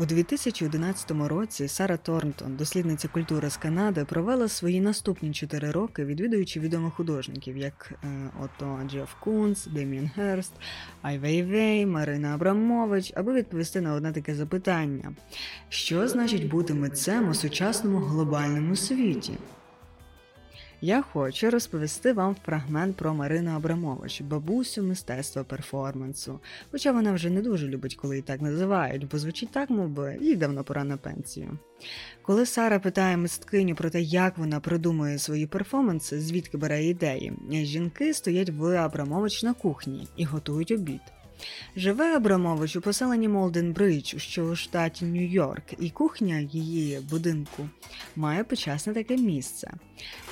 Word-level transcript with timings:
У 0.00 0.06
2011 0.06 1.10
році 1.10 1.68
Сара 1.68 1.96
Торнтон, 1.96 2.56
дослідниця 2.56 3.08
культури 3.08 3.50
з 3.50 3.56
Канади, 3.56 4.04
провела 4.04 4.48
свої 4.48 4.80
наступні 4.80 5.32
чотири 5.32 5.70
роки, 5.70 6.04
відвідуючи 6.04 6.60
відомих 6.60 6.94
художників, 6.94 7.56
як 7.56 7.92
е, 8.04 8.30
ото 8.44 8.80
Джеф 8.88 9.14
Кунс, 9.20 9.66
Деміан 9.66 10.10
Герст, 10.16 10.52
Вейвей, 11.02 11.86
Марина 11.86 12.34
Абрамович, 12.34 13.12
аби 13.16 13.34
відповісти 13.34 13.80
на 13.80 13.94
одне 13.94 14.12
таке 14.12 14.34
запитання: 14.34 15.14
що 15.68 16.08
значить 16.08 16.48
бути 16.48 16.74
митцем 16.74 17.28
у 17.28 17.34
сучасному 17.34 17.98
глобальному 17.98 18.76
світі? 18.76 19.32
Я 20.80 21.02
хочу 21.02 21.50
розповісти 21.50 22.12
вам 22.12 22.36
фрагмент 22.44 22.96
про 22.96 23.14
Марину 23.14 23.50
Абрамович, 23.50 24.20
бабусю 24.20 24.82
мистецтва 24.82 25.44
перформансу. 25.44 26.40
Хоча 26.70 26.92
вона 26.92 27.12
вже 27.12 27.30
не 27.30 27.42
дуже 27.42 27.68
любить, 27.68 27.94
коли 27.94 28.14
її 28.14 28.22
так 28.22 28.42
називають, 28.42 29.08
бо 29.08 29.18
звучить 29.18 29.50
так, 29.52 29.70
мов 29.70 29.88
би, 29.88 30.18
їй 30.20 30.36
давно 30.36 30.64
пора 30.64 30.84
на 30.84 30.96
пенсію. 30.96 31.58
Коли 32.22 32.46
Сара 32.46 32.78
питає 32.78 33.16
мисткиню 33.16 33.74
про 33.74 33.90
те, 33.90 34.00
як 34.00 34.38
вона 34.38 34.60
придумує 34.60 35.18
свої 35.18 35.46
перформанси, 35.46 36.20
звідки 36.20 36.56
бере 36.56 36.84
ідеї, 36.84 37.32
жінки 37.50 38.14
стоять 38.14 38.50
в 38.50 38.76
Абрамович 38.76 39.42
на 39.42 39.54
кухні 39.54 40.08
і 40.16 40.24
готують 40.24 40.70
обід. 40.70 41.00
Живе 41.76 42.16
Абрамович 42.16 42.76
у 42.76 42.80
поселенні 42.80 43.28
Молден 43.28 43.72
Бридж, 43.72 44.14
що 44.16 44.44
у 44.44 44.56
штаті 44.56 45.04
Нью-Йорк, 45.04 45.74
і 45.78 45.90
кухня 45.90 46.38
її 46.38 47.00
будинку 47.10 47.68
має 48.16 48.44
почасне 48.44 48.94
таке 48.94 49.16
місце. 49.16 49.70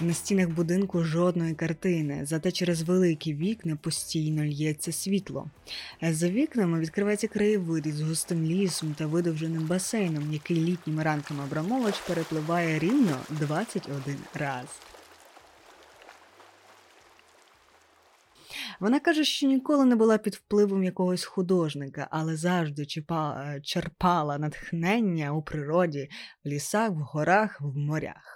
На 0.00 0.14
стінах 0.14 0.48
будинку 0.48 1.04
жодної 1.04 1.54
картини, 1.54 2.20
зате 2.24 2.52
через 2.52 2.82
великі 2.82 3.34
вікна 3.34 3.76
постійно 3.76 4.44
л'ється 4.44 4.92
світло. 4.92 5.50
За 6.02 6.28
вікнами 6.28 6.80
відкривається 6.80 7.28
краєвид 7.28 7.86
із 7.86 8.00
густим 8.00 8.44
лісом 8.44 8.94
та 8.94 9.06
видовженим 9.06 9.66
басейном, 9.66 10.32
який 10.32 10.56
літніми 10.56 11.02
ранками 11.02 11.42
Абрамович 11.44 11.94
перепливає 11.98 12.78
рівно 12.78 13.16
21 13.30 14.16
раз. 14.34 14.66
Вона 18.80 19.00
каже, 19.00 19.24
що 19.24 19.46
ніколи 19.46 19.84
не 19.84 19.96
була 19.96 20.18
під 20.18 20.34
впливом 20.34 20.84
якогось 20.84 21.24
художника, 21.24 22.08
але 22.10 22.36
завжди 22.36 22.86
черпала 23.62 24.38
натхнення 24.38 25.32
у 25.32 25.42
природі, 25.42 26.08
в 26.44 26.48
лісах, 26.48 26.90
в 26.90 26.94
горах, 26.94 27.60
в 27.60 27.76
морях. 27.76 28.35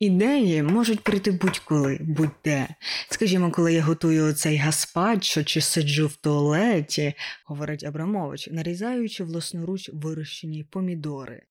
Ідеї 0.00 0.62
можуть 0.62 1.00
прийти 1.00 1.30
будь-коли, 1.30 1.98
будь-де. 2.00 2.68
Скажімо, 3.10 3.50
коли 3.50 3.72
я 3.72 3.82
готую 3.82 4.32
цей 4.32 4.56
гаспачо 4.56 5.44
чи 5.44 5.60
сиджу 5.60 6.06
в 6.06 6.16
туалеті, 6.16 7.14
говорить 7.46 7.84
Абрамович, 7.84 8.48
нарізаючи 8.52 9.24
власноруч 9.24 9.90
вирощені 9.92 10.64
помідори. 10.70 11.42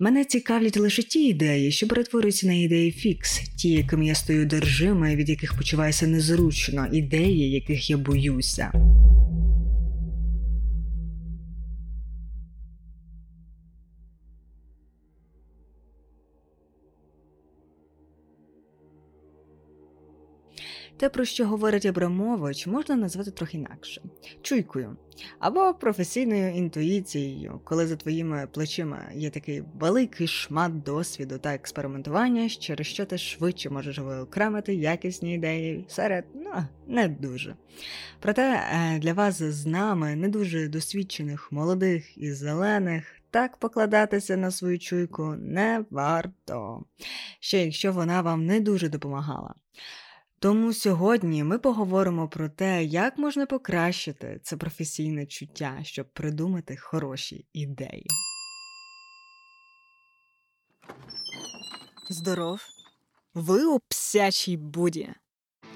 Мене 0.00 0.24
цікавлять 0.24 0.76
лише 0.76 1.02
ті 1.02 1.28
ідеї, 1.28 1.72
що 1.72 1.88
перетворюються 1.88 2.46
на 2.46 2.52
ідеї 2.52 2.92
фікс, 2.92 3.38
ті, 3.38 3.70
якими 3.70 4.06
я 4.06 4.14
стою 4.14 4.46
держима 4.46 5.08
і 5.08 5.16
від 5.16 5.28
яких 5.28 5.56
почуваюся 5.56 6.06
незручно, 6.06 6.88
ідеї, 6.92 7.50
яких 7.50 7.90
я 7.90 7.96
боюся. 7.96 8.72
Те, 21.00 21.08
про 21.08 21.24
що 21.24 21.46
говорить 21.46 21.86
Абрамович, 21.86 22.66
можна 22.66 22.96
назвати 22.96 23.30
трохи 23.30 23.56
інакше 23.56 24.02
чуйкою 24.42 24.96
або 25.38 25.74
професійною 25.74 26.54
інтуїцією, 26.54 27.60
коли 27.64 27.86
за 27.86 27.96
твоїми 27.96 28.48
плечима 28.52 28.98
є 29.14 29.30
такий 29.30 29.62
великий 29.78 30.26
шмат 30.26 30.82
досвіду 30.82 31.38
та 31.38 31.54
експериментування, 31.54 32.48
через 32.48 32.86
що 32.86 33.04
ти 33.04 33.18
швидше 33.18 33.70
можеш 33.70 33.98
виокремити 33.98 34.74
якісні 34.74 35.34
ідеї 35.34 35.84
серед 35.88 36.24
ну, 36.34 36.50
не 36.86 37.08
дуже. 37.08 37.54
Проте 38.20 38.62
е, 38.72 38.98
для 38.98 39.12
вас 39.12 39.42
з 39.42 39.66
нами, 39.66 40.16
не 40.16 40.28
дуже 40.28 40.68
досвідчених, 40.68 41.52
молодих 41.52 42.18
і 42.18 42.32
зелених. 42.32 43.04
Так 43.30 43.56
покладатися 43.56 44.36
на 44.36 44.50
свою 44.50 44.78
чуйку 44.78 45.34
не 45.38 45.84
варто, 45.90 46.84
ще 47.40 47.64
якщо 47.64 47.92
вона 47.92 48.22
вам 48.22 48.46
не 48.46 48.60
дуже 48.60 48.88
допомагала. 48.88 49.54
Тому 50.42 50.72
сьогодні 50.72 51.44
ми 51.44 51.58
поговоримо 51.58 52.28
про 52.28 52.48
те, 52.48 52.84
як 52.84 53.18
можна 53.18 53.46
покращити 53.46 54.40
це 54.42 54.56
професійне 54.56 55.26
чуття, 55.26 55.78
щоб 55.82 56.12
придумати 56.12 56.76
хороші 56.76 57.46
ідеї. 57.52 58.06
Здоров! 62.08 62.60
Ви 63.34 63.64
у 63.64 63.78
псячій 63.88 64.56
буді. 64.56 65.08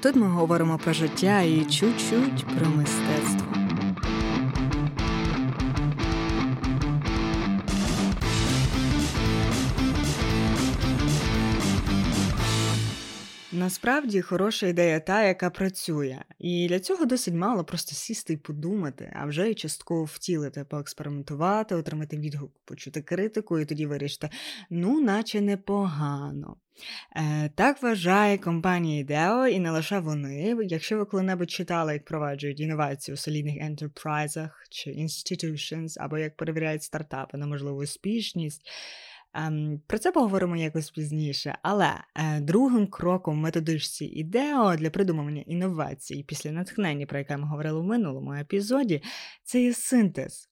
Тут 0.01 0.17
ми 0.17 0.27
говоримо 0.27 0.79
про 0.79 0.93
життя 0.93 1.41
і 1.41 1.65
чуть-чуть 1.65 2.47
про 2.59 2.69
мистецтво. 2.69 3.44
Насправді 13.65 14.21
хороша 14.21 14.67
ідея 14.67 15.01
та, 15.01 15.25
яка 15.25 15.51
працює, 15.51 16.19
і 16.39 16.69
для 16.69 16.81
цього 16.81 17.05
досить 17.05 17.35
мало 17.35 17.65
просто 17.65 17.95
сісти 17.95 18.33
і 18.33 18.37
подумати, 18.37 19.13
а 19.17 19.27
вже 19.27 19.51
й 19.51 19.55
частково 19.55 20.05
втілити, 20.05 20.65
поекспериментувати, 20.65 21.75
отримати 21.75 22.19
відгук, 22.19 22.53
почути 22.65 23.03
критику, 23.03 23.59
і 23.59 23.65
тоді 23.65 23.87
вирішити, 23.87 24.31
ну, 24.71 25.01
наче 25.01 25.41
непогано. 25.41 26.57
Е, 27.17 27.51
Так 27.55 27.83
вважає 27.83 28.39
компанія 28.39 29.01
ідео, 29.01 29.47
і 29.47 29.59
не 29.61 29.71
лише 29.71 29.99
вони. 29.99 30.57
Якщо 30.63 30.99
ви 30.99 31.05
коли-небудь 31.05 31.51
читали, 31.51 31.93
як 31.93 32.05
проваджують 32.05 32.61
інновації 32.61 33.13
у 33.13 33.17
солідних 33.17 33.57
ентерпрайзах 33.61 34.67
чи 34.71 34.91
institutions, 34.91 35.97
або 36.01 36.19
як 36.19 36.37
перевіряють 36.37 36.83
стартапи 36.83 37.39
на 37.39 37.47
можливу 37.47 37.83
успішність. 37.83 38.63
Ем, 39.35 39.81
про 39.87 39.99
це 39.99 40.13
поговоримо 40.13 40.57
якось 40.57 40.91
пізніше. 40.91 41.59
Але 41.63 41.91
е, 42.15 42.41
другим 42.41 42.87
кроком 42.87 43.35
в 43.35 43.39
методичці 43.39 44.05
ідео 44.05 44.77
для 44.77 44.91
придумування 44.91 45.43
інновацій 45.47 46.25
після 46.29 46.51
натхнення, 46.51 47.07
про 47.07 47.19
яке 47.19 47.37
ми 47.37 47.49
говорили 47.49 47.81
в 47.81 47.85
минулому 47.85 48.33
епізоді, 48.33 49.03
це 49.45 49.63
є 49.63 49.75
синтез. 49.75 50.51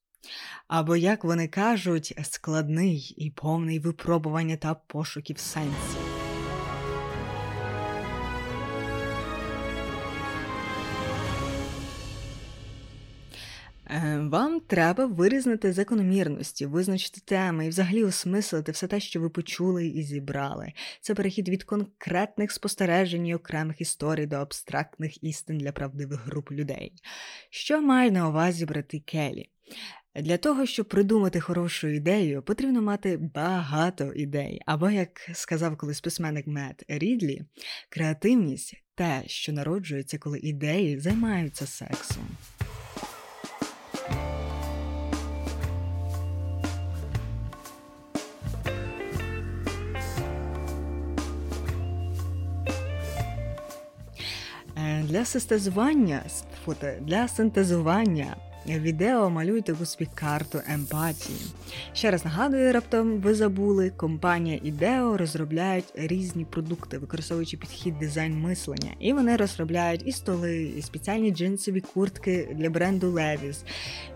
Або, 0.68 0.96
як 0.96 1.24
вони 1.24 1.48
кажуть, 1.48 2.14
складний 2.22 3.14
і 3.16 3.30
повний 3.30 3.78
випробування 3.78 4.56
та 4.56 4.74
пошуків 4.74 5.38
сенсів. 5.38 6.11
Вам 14.32 14.60
треба 14.60 15.06
вирізнити 15.06 15.72
закономірності, 15.72 16.66
визначити 16.66 17.20
теми 17.24 17.66
і 17.66 17.68
взагалі 17.68 18.04
осмислити 18.04 18.72
все 18.72 18.86
те, 18.86 19.00
що 19.00 19.20
ви 19.20 19.30
почули 19.30 19.86
і 19.86 20.02
зібрали. 20.02 20.72
Це 21.00 21.14
перехід 21.14 21.48
від 21.48 21.64
конкретних 21.64 22.52
спостережень 22.52 23.26
і 23.26 23.34
окремих 23.34 23.80
історій 23.80 24.26
до 24.26 24.36
абстрактних 24.36 25.24
істин 25.24 25.58
для 25.58 25.72
правдивих 25.72 26.26
груп 26.26 26.52
людей. 26.52 26.92
Що 27.50 27.82
має 27.82 28.10
на 28.10 28.28
увазі 28.28 28.66
брати 28.66 29.00
Келі? 29.00 29.50
Для 30.14 30.36
того, 30.36 30.66
щоб 30.66 30.88
придумати 30.88 31.40
хорошу 31.40 31.88
ідею, 31.88 32.42
потрібно 32.42 32.82
мати 32.82 33.16
багато 33.16 34.12
ідей. 34.12 34.62
Або, 34.66 34.90
як 34.90 35.30
сказав 35.32 35.76
колись 35.76 36.00
письменник 36.00 36.46
Мет 36.46 36.84
Рідлі, 36.88 37.42
креативність 37.88 38.74
те, 38.94 39.22
що 39.26 39.52
народжується, 39.52 40.18
коли 40.18 40.38
ідеї 40.38 40.98
займаються 40.98 41.66
сексом. 41.66 42.24
Для 55.02 55.24
синтезування 55.24 56.22
для 57.00 57.28
синтезування 57.28 58.36
відео 58.66 59.30
малюйте 59.30 59.72
у 59.72 59.84
собі 59.84 60.08
карту 60.14 60.60
емпатії. 60.68 61.38
Ще 61.92 62.10
раз 62.10 62.24
нагадую, 62.24 62.72
раптом 62.72 63.18
ви 63.18 63.34
забули, 63.34 63.90
компанія 63.90 64.60
Ідео 64.62 65.16
розробляють 65.16 65.84
різні 65.94 66.44
продукти, 66.44 66.98
використовуючи 66.98 67.56
підхід 67.56 67.98
дизайн 67.98 68.40
мислення. 68.40 68.90
І 69.00 69.12
вони 69.12 69.36
розробляють 69.36 70.02
і 70.06 70.12
столи, 70.12 70.62
і 70.62 70.82
спеціальні 70.82 71.30
джинсові 71.30 71.80
куртки 71.80 72.48
для 72.54 72.70
бренду 72.70 73.12
Levi's, 73.12 73.64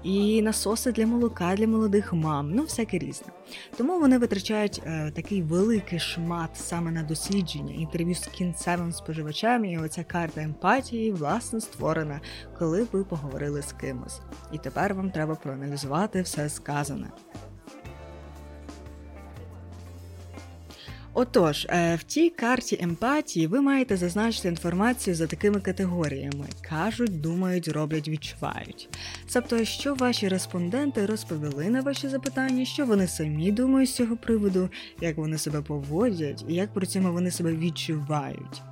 і 0.03 0.43
насоси 0.43 0.93
для 0.93 1.07
молока 1.07 1.55
для 1.57 1.67
молодих 1.67 2.13
мам, 2.13 2.51
ну 2.55 2.63
всяке 2.63 2.99
різне. 2.99 3.29
Тому 3.77 4.01
вони 4.01 4.19
витрачають 4.19 4.83
е, 4.87 5.13
такий 5.15 5.43
великий 5.43 5.99
шмат 5.99 6.51
саме 6.55 6.91
на 6.91 7.03
дослідження, 7.03 7.75
інтерв'ю 7.75 8.15
з 8.15 8.27
кінцевим 8.27 8.93
споживачем, 8.93 9.65
і 9.65 9.79
оця 9.79 10.05
карта 10.05 10.43
емпатії, 10.43 11.13
власне, 11.13 11.61
створена, 11.61 12.21
коли 12.59 12.87
ви 12.93 13.05
поговорили 13.05 13.63
з 13.63 13.73
кимось. 13.73 14.21
І 14.53 14.59
тепер 14.59 14.95
вам 14.95 15.11
треба 15.11 15.35
проаналізувати 15.35 16.23
все 16.23 16.49
сказане. 16.49 17.07
Отож, 21.19 21.67
е, 21.71 21.97
в 21.97 22.03
тій 22.03 22.31
карті 22.31 22.79
емпатії 22.81 23.47
ви 23.47 23.61
маєте 23.61 23.97
зазначити 23.97 24.49
інформацію 24.49 25.17
за 25.17 25.27
такими 25.27 25.61
категоріями: 25.61 26.47
кажуть, 26.69 27.21
думають, 27.21 27.69
роблять, 27.69 28.09
відчувають. 28.09 28.89
Тобто, 29.33 29.65
що 29.65 29.95
ваші 29.95 30.29
респонденти 30.29 31.07
розповіли 31.07 31.69
на 31.71 31.81
ваші 31.81 32.09
запитання, 32.09 32.65
що 32.65 32.87
вони 32.87 33.07
самі 33.07 33.53
думають 33.53 33.91
з 33.91 33.95
цього 33.95 34.17
приводу, 34.17 34.71
як 35.01 35.17
вони 35.17 35.39
себе 35.39 35.63
поводять 35.63 36.45
і 36.49 36.55
як 36.55 36.73
при 36.73 36.87
цьому 36.87 37.13
вони 37.13 37.31
себе 37.31 37.53
відчувають. 37.53 38.63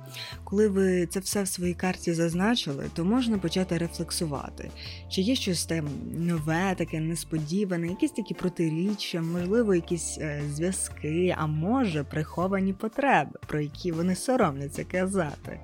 Коли 0.43 0.67
ви 0.67 1.05
це 1.05 1.19
все 1.19 1.43
в 1.43 1.47
своїй 1.47 1.73
карті 1.73 2.13
зазначили, 2.13 2.85
то 2.93 3.05
можна 3.05 3.37
почати 3.37 3.77
рефлексувати, 3.77 4.69
чи 5.09 5.21
є 5.21 5.35
щось 5.35 5.65
там 5.65 5.87
нове, 6.17 6.75
таке 6.77 6.99
несподіване, 6.99 7.87
якісь 7.87 8.11
такі 8.11 8.33
протиріччя, 8.33 9.21
можливо, 9.21 9.75
якісь 9.75 10.17
е, 10.21 10.41
зв'язки, 10.53 11.35
а 11.37 11.47
може 11.47 12.03
приховані 12.03 12.73
потреби, 12.73 13.39
про 13.47 13.59
які 13.59 13.91
вони 13.91 14.15
соромляться 14.15 14.83
казати. 14.83 15.59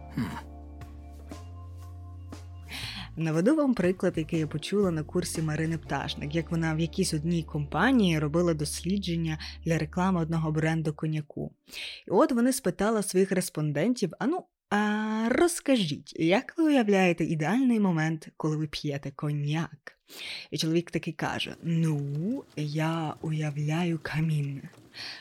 Наведу 3.22 3.56
вам 3.56 3.74
приклад, 3.74 4.14
який 4.18 4.40
я 4.40 4.48
почула 4.48 4.92
на 4.92 5.04
курсі 5.04 5.42
Марини 5.42 5.78
Пташник, 5.78 6.36
як 6.36 6.52
вона 6.52 6.76
в 6.76 6.80
якійсь 6.80 7.14
одній 7.14 7.44
компанії 7.44 8.20
робила 8.20 8.54
дослідження 8.54 9.40
для 9.66 9.78
реклами 9.78 10.22
одного 10.22 10.52
бренду 10.52 10.94
коньяку. 10.94 11.52
І 12.08 12.12
от 12.12 12.32
вони 12.32 12.54
спитали 12.54 13.04
своїх 13.04 13.32
респондентів: 13.32 14.12
а 14.20 14.28
ну, 14.28 14.46
а 14.72 15.30
розкажіть, 15.30 16.14
як 16.20 16.54
ви 16.58 16.64
уявляєте 16.64 17.24
ідеальний 17.24 17.80
момент, 17.80 18.28
коли 18.38 18.58
ви 18.58 18.68
п'єте 18.68 19.12
коньяк? 19.12 19.98
І 20.52 20.58
чоловік 20.58 20.92
таки 20.92 21.12
каже: 21.12 21.56
Ну, 21.64 22.44
я 22.56 23.14
уявляю 23.22 24.00
камін. 24.04 24.62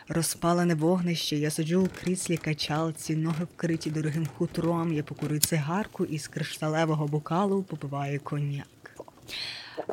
Розпалене 0.09 0.75
вогнище, 0.75 1.37
я 1.37 1.51
сиджу 1.51 1.83
у 1.83 1.89
кріслі 2.01 2.37
качалці, 2.37 3.17
ноги 3.17 3.45
вкриті 3.45 3.91
дорогим 3.91 4.27
хутром, 4.27 4.93
я 4.93 5.03
покурю 5.03 5.39
цигарку 5.39 6.05
і 6.05 6.19
з 6.19 6.29
кришталевого 6.29 7.07
бокалу 7.07 7.63
попиваю 7.63 8.21
коньяк. 8.21 9.01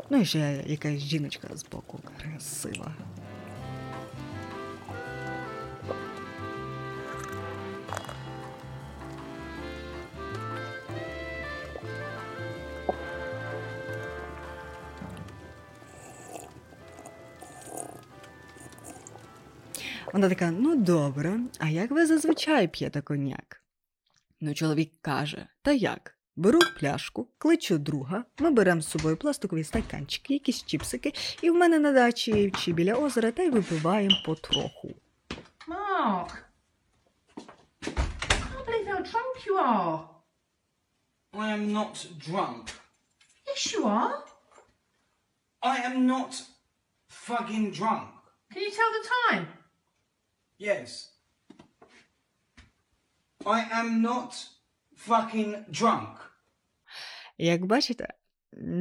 Ну 0.09 0.21
і 0.21 0.25
ще 0.25 0.63
якась 0.67 0.99
жіночка 0.99 1.47
з 1.55 1.65
боку 1.65 1.99
красива. 2.21 2.95
Вона 20.17 20.29
така: 20.29 20.51
ну 20.51 20.75
добре, 20.75 21.39
а 21.59 21.69
як 21.69 21.91
ви 21.91 22.05
зазвичай 22.05 22.67
п'єте 22.67 23.01
коньяк? 23.01 23.61
Ну, 24.41 24.53
чоловік 24.53 24.91
каже: 25.01 25.47
Та 25.61 25.71
як? 25.71 26.17
Беру 26.35 26.59
пляшку, 26.79 27.27
кличу 27.37 27.77
друга, 27.77 28.23
ми 28.39 28.51
беремо 28.51 28.81
з 28.81 28.89
собою 28.89 29.17
пластикові 29.17 29.63
стаканчики, 29.63 30.33
якісь 30.33 30.63
чіпсики, 30.63 31.13
і 31.41 31.49
в 31.49 31.55
мене 31.55 31.79
на 31.79 31.91
дачі 31.91 32.53
чи 32.59 32.73
біля 32.73 32.93
озера 32.93 33.31
та 33.31 33.43
й 33.43 33.49
випиваємо 33.49 34.15
потроху. 34.25 34.95
How 35.67 36.25
drunk 39.11 39.35
you 39.47 39.55
are. 39.57 40.09
I 41.33 41.47
am 41.57 41.63
not 41.73 41.95
drunk. 42.27 42.63
Yes, 43.47 43.73
you 43.73 43.81
are. 43.85 44.15
I 45.63 45.77
am 45.87 46.07
not 46.07 46.31
fucking 47.09 47.71
drunk. 47.71 48.07
Can 48.53 48.61
you 48.65 48.71
tell 48.79 48.91
the 48.97 49.05
time? 49.25 49.47
Yes. 50.59 51.09
I 53.45 53.61
am 53.71 54.01
not 54.01 54.33
fucking 55.07 55.55
drunk. 55.69 56.15
Як 57.37 57.65
бачите, 57.65 58.13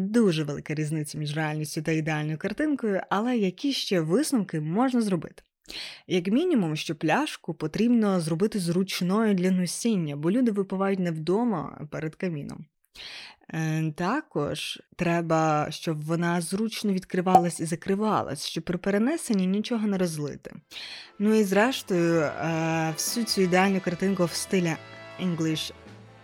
дуже 0.01 0.45
велика 0.45 0.75
різниця 0.75 1.19
між 1.19 1.37
реальністю 1.37 1.83
та 1.83 1.93
ідеальною 1.93 2.39
картинкою, 2.39 3.01
але 3.11 3.37
які 3.37 3.73
ще 3.73 4.01
висновки 4.01 4.61
можна 4.61 5.01
зробити? 5.01 5.43
Як 6.07 6.27
мінімум, 6.27 6.77
що 6.77 6.97
пляшку 6.97 7.55
потрібно 7.55 8.21
зробити 8.21 8.59
зручною 8.59 9.35
для 9.35 9.51
носіння, 9.51 10.17
бо 10.17 10.31
люди 10.31 10.51
випивають 10.51 10.99
не 10.99 11.11
вдома 11.11 11.79
а 11.81 11.87
перед 11.87 12.15
каміном. 12.15 12.67
Е, 13.53 13.93
Також 13.97 14.83
треба, 14.97 15.67
щоб 15.71 16.05
вона 16.05 16.41
зручно 16.41 16.93
відкривалась 16.93 17.61
і 17.61 17.65
закривалась, 17.65 18.47
щоб 18.47 18.65
при 18.65 18.79
перенесенні 18.79 19.47
нічого 19.47 19.87
не 19.87 19.99
розлити. 19.99 20.55
Ну 21.19 21.35
і 21.35 21.45
зрештою, 21.45 22.21
е, 22.21 22.93
всю 22.97 23.27
цю 23.27 23.41
ідеальну 23.41 23.81
картинку 23.81 24.25
в 24.25 24.33
стилі 24.33 24.77
English 25.23 25.73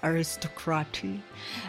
Aristocracy 0.02 1.18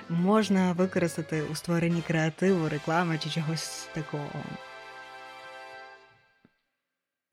можна 0.09 0.73
використати 0.73 1.43
у 1.51 1.55
створенні 1.55 2.01
креативу, 2.07 2.69
реклами 2.69 3.19
чи 3.23 3.29
чогось 3.29 3.87
такого. 3.93 4.43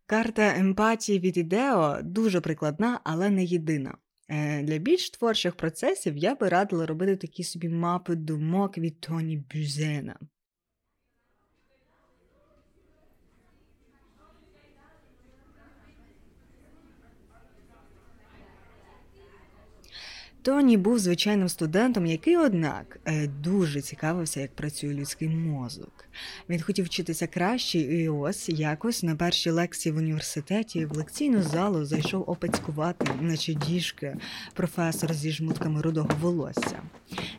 Карта 0.07 0.57
емпатії 0.57 1.19
від 1.19 1.37
ідео 1.37 1.99
дуже 2.03 2.41
прикладна, 2.41 3.01
але 3.05 3.31
не 3.31 3.45
єдина. 3.45 3.95
Е, 4.31 4.63
Для 4.63 4.79
більш 4.79 5.11
творчих 5.11 5.55
процесів 5.55 6.17
я 6.17 6.35
би 6.35 6.49
радила 6.49 6.87
робити 6.87 7.17
такі 7.17 7.45
собі 7.45 7.69
мапи 7.69 8.15
думок 8.15 8.79
від 8.79 9.01
Тоні 9.01 9.37
Бюзена. 9.55 10.17
Тоні 20.43 20.77
був 20.77 20.99
звичайним 20.99 21.49
студентом, 21.49 22.07
який, 22.07 22.37
однак, 22.37 23.01
е, 23.05 23.27
дуже 23.27 23.81
цікавився, 23.81 24.41
як 24.41 24.55
працює 24.55 24.95
людський 24.95 25.29
мозок. 25.29 26.05
Він 26.49 26.61
хотів 26.61 26.85
вчитися 26.85 27.27
краще, 27.27 27.79
і 27.79 28.09
ось 28.09 28.49
якось 28.49 29.03
на 29.03 29.17
першій 29.17 29.51
лекції 29.51 29.93
в 29.93 29.97
університеті 29.97 30.87
в 30.87 30.97
лекційну 30.97 31.43
залу 31.43 31.85
зайшов 31.85 32.31
опецькувати, 32.31 33.07
наче 33.21 33.55
діжки, 33.55 34.17
професор 34.55 35.15
зі 35.15 35.31
жмутками 35.31 35.83
рудого 35.83 36.11
волосся. 36.21 36.83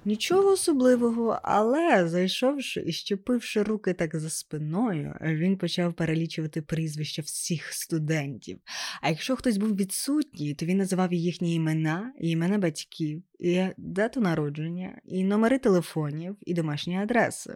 Нічого 0.06 0.52
особливого, 0.52 1.40
але 1.44 2.08
зайшовши 2.08 2.84
і 2.88 2.92
щепивши 2.92 3.64
руки 3.64 3.94
так 3.94 4.16
за 4.16 4.30
спиною, 4.30 5.16
він 5.22 5.58
почав 5.58 5.94
перелічувати 5.94 6.62
прізвища 6.62 7.22
всіх 7.22 7.74
студентів. 7.74 8.60
А 9.02 9.10
якщо 9.10 9.36
хтось 9.36 9.58
був 9.58 9.76
відсутній, 9.76 10.54
то 10.54 10.66
він 10.66 10.78
називав 10.78 11.14
їхні 11.14 11.56
імена, 11.56 12.14
і 12.20 12.30
імена 12.30 12.58
батьків, 12.58 12.91
і 13.00 13.68
дату 13.78 14.22
народження, 14.22 15.02
і 15.06 15.24
номери 15.24 15.58
телефонів, 15.58 16.38
і 16.42 16.54
домашні 16.54 16.98
адреси. 16.98 17.56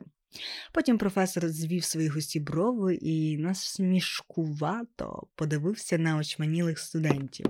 Потім 0.71 0.97
професор 0.97 1.49
звів 1.49 1.83
свої 1.83 2.07
густі 2.07 2.39
брови 2.39 2.95
і 2.95 3.37
насмішкувато 3.37 5.27
подивився 5.35 5.97
на 5.97 6.17
очманілих 6.17 6.79
студентів. 6.79 7.45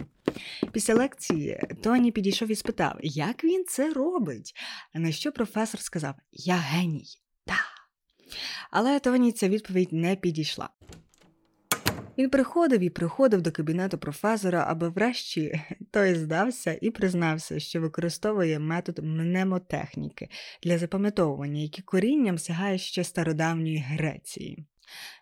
Після 0.71 0.93
лекції 0.93 1.59
Тоні 1.83 2.11
підійшов 2.11 2.51
і 2.51 2.55
спитав, 2.55 2.97
як 3.01 3.43
він 3.43 3.65
це 3.67 3.93
робить. 3.93 4.55
На 4.93 5.11
що 5.11 5.31
професор 5.31 5.81
сказав: 5.81 6.15
Я 6.31 6.55
геній, 6.55 7.17
та. 7.45 7.59
Але 8.71 8.99
Тоні 8.99 9.31
ця 9.31 9.49
відповідь 9.49 9.93
не 9.93 10.15
підійшла. 10.15 10.69
Він 12.17 12.29
приходив 12.29 12.81
і 12.81 12.89
приходив 12.89 13.41
до 13.41 13.51
кабінету 13.51 13.97
професора, 13.97 14.65
аби 14.67 14.89
врешті 14.89 15.61
той 15.91 16.15
здався 16.15 16.77
і 16.81 16.91
признався, 16.91 17.59
що 17.59 17.81
використовує 17.81 18.59
метод 18.59 18.99
мнемотехніки 19.03 20.29
для 20.63 20.77
запам'ятовування, 20.77 21.61
який 21.61 21.83
корінням 21.83 22.37
сягає 22.37 22.77
ще 22.77 23.03
стародавньої 23.03 23.77
Греції. 23.77 24.65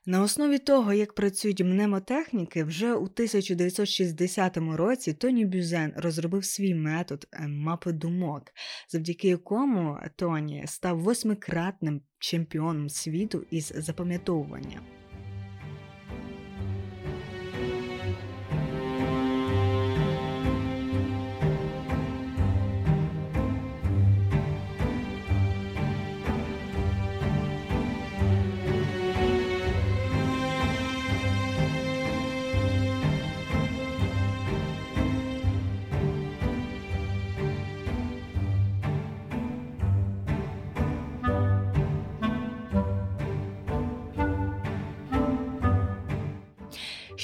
На 0.06 0.22
основі 0.22 0.60
того, 0.60 0.94
як 0.94 1.14
працюють 1.14 1.64
мнемотехніки, 1.64 2.64
вже 2.64 2.94
у 2.94 3.04
1960 3.04 4.58
році 4.58 5.14
Тоні 5.14 5.46
Бюзен 5.46 5.94
розробив 5.96 6.46
свій 6.46 6.76
метод 6.76 7.28
е, 7.34 7.48
мапи 7.48 7.92
думок, 7.92 8.44
завдяки 8.90 9.28
якому 9.28 9.98
Тоні 10.16 10.64
став 10.68 11.00
восьмикратним 11.00 12.02
чемпіоном 12.20 12.90
світу 12.90 13.46
із 13.52 13.74
запам'ятовування. 13.76 15.03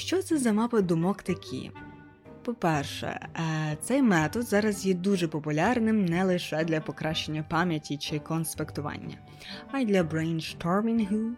Що 0.00 0.22
це 0.22 0.38
за 0.38 0.52
мапи 0.52 0.82
думок 0.82 1.22
такі? 1.22 1.70
По-перше, 2.44 3.06
е, 3.06 3.76
цей 3.82 4.02
метод 4.02 4.46
зараз 4.46 4.86
є 4.86 4.94
дуже 4.94 5.28
популярним 5.28 6.04
не 6.04 6.24
лише 6.24 6.64
для 6.64 6.80
покращення 6.80 7.44
пам'яті 7.50 7.96
чи 7.96 8.18
конспектування, 8.18 9.16
а 9.72 9.78
й 9.78 9.86
для 9.86 10.04
брейнштормінгу, 10.04 11.30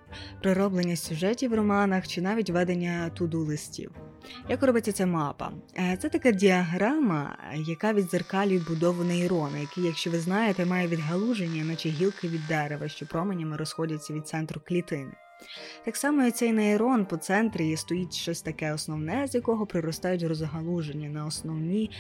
пророблення 0.43 0.97
сюжетів 0.97 1.51
в 1.51 1.55
романах 1.55 2.09
чи 2.09 2.23
навіть 2.23 2.51
ведення 2.51 3.11
туду 3.11 3.45
листів. 3.45 3.91
Як 4.49 4.63
робиться 4.63 4.93
ця 4.93 5.07
мапа? 5.07 5.53
Е, 5.79 5.99
це 6.03 6.09
така 6.09 6.31
діаграма, 6.31 7.39
яка 7.55 7.93
відзеркалює 7.93 8.61
будову 8.69 9.05
нейрона, 9.05 9.59
який, 9.59 9.85
якщо 9.85 10.11
ви 10.11 10.19
знаєте, 10.19 10.65
має 10.65 10.89
відгалуження, 10.89 11.65
наче 11.65 11.89
гілки 11.89 12.29
від 12.29 12.47
дерева, 12.47 12.89
що 12.89 13.07
променями 13.07 13.57
розходяться 13.57 14.13
від 14.13 14.29
центру 14.29 14.61
клітини. 14.69 15.13
Так 15.85 15.97
само 15.97 16.27
і 16.27 16.31
цей 16.31 16.53
нейрон 16.53 17.07
по 17.07 17.17
центрі 17.17 17.77
стоїть 17.77 18.15
щось 18.15 18.43
таке 18.43 18.73
основне, 18.73 19.27
з 19.29 19.35
якого 19.35 19.67
приростають 19.67 20.23
розгалуження 20.23 21.09
на 21.09 21.27
основні 21.27 21.91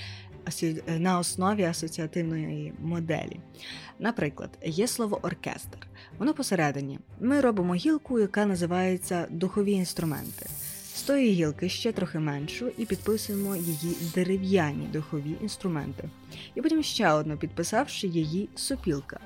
на 0.99 1.19
основі 1.19 1.63
асоціативної 1.63 2.73
моделі. 2.79 3.41
Наприклад, 3.99 4.51
є 4.65 4.87
слово 4.87 5.19
оркестр. 5.23 5.79
Воно 6.19 6.35
посередині. 6.35 6.99
Ми 7.21 7.41
робимо 7.41 7.75
гілку, 7.75 8.21
яка 8.21 8.47
називається 8.47 9.27
духові 9.31 9.73
інструменти. 9.73 10.47
З 10.95 11.03
тої 11.03 11.33
гілки 11.33 11.69
ще 11.69 11.93
трохи 11.93 12.19
меншу 12.19 12.73
і 12.79 12.87
підписуємо 12.87 13.57
її 13.57 13.97
дерев'яні 14.15 14.87
духові 14.87 15.37
інструменти. 15.43 16.09
І 16.55 16.63
потім 16.63 16.83
ще 16.83 17.13
одну, 17.13 17.37
підписавши 17.37 18.07
її 18.07 18.49
сопілка. 18.55 19.21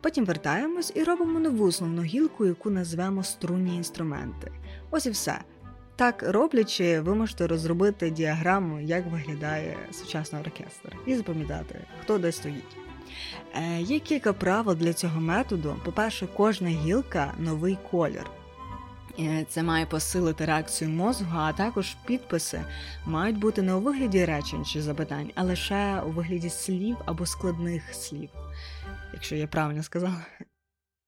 Потім 0.00 0.24
вертаємось 0.24 0.92
і 0.94 1.04
робимо 1.04 1.40
нову 1.40 1.64
основну 1.64 2.02
гілку, 2.02 2.46
яку 2.46 2.70
назвемо 2.70 3.22
струнні 3.22 3.76
інструменти. 3.76 4.52
Ось 4.90 5.06
і 5.06 5.10
все. 5.10 5.38
Так 5.96 6.24
роблячи, 6.26 7.00
ви 7.00 7.14
можете 7.14 7.46
розробити 7.46 8.10
діаграму, 8.10 8.80
як 8.80 9.06
виглядає 9.06 9.76
сучасний 9.92 10.42
оркестр, 10.42 10.96
і 11.06 11.14
запам'ятати, 11.14 11.80
хто 12.02 12.18
де 12.18 12.32
стоїть. 12.32 12.76
Е, 13.54 13.80
Є 13.80 13.98
кілька 13.98 14.32
правил 14.32 14.74
для 14.74 14.92
цього 14.92 15.20
методу. 15.20 15.76
По-перше, 15.84 16.28
кожна 16.36 16.68
гілка 16.68 17.34
новий 17.38 17.78
колір. 17.90 18.30
Е, 19.20 19.46
це 19.48 19.62
має 19.62 19.86
посилити 19.86 20.44
реакцію 20.44 20.90
мозку, 20.90 21.24
а 21.34 21.52
також 21.52 21.96
підписи 22.06 22.64
мають 23.06 23.38
бути 23.38 23.62
не 23.62 23.74
у 23.74 23.80
вигляді 23.80 24.24
речень 24.24 24.64
чи 24.64 24.82
запитань, 24.82 25.30
а 25.34 25.42
лише 25.42 26.00
у 26.06 26.10
вигляді 26.10 26.50
слів 26.50 26.96
або 27.06 27.26
складних 27.26 27.94
слів 27.94 28.30
якщо 29.12 29.36
я 29.36 29.46
правильно 29.46 29.82
сказала. 29.82 30.26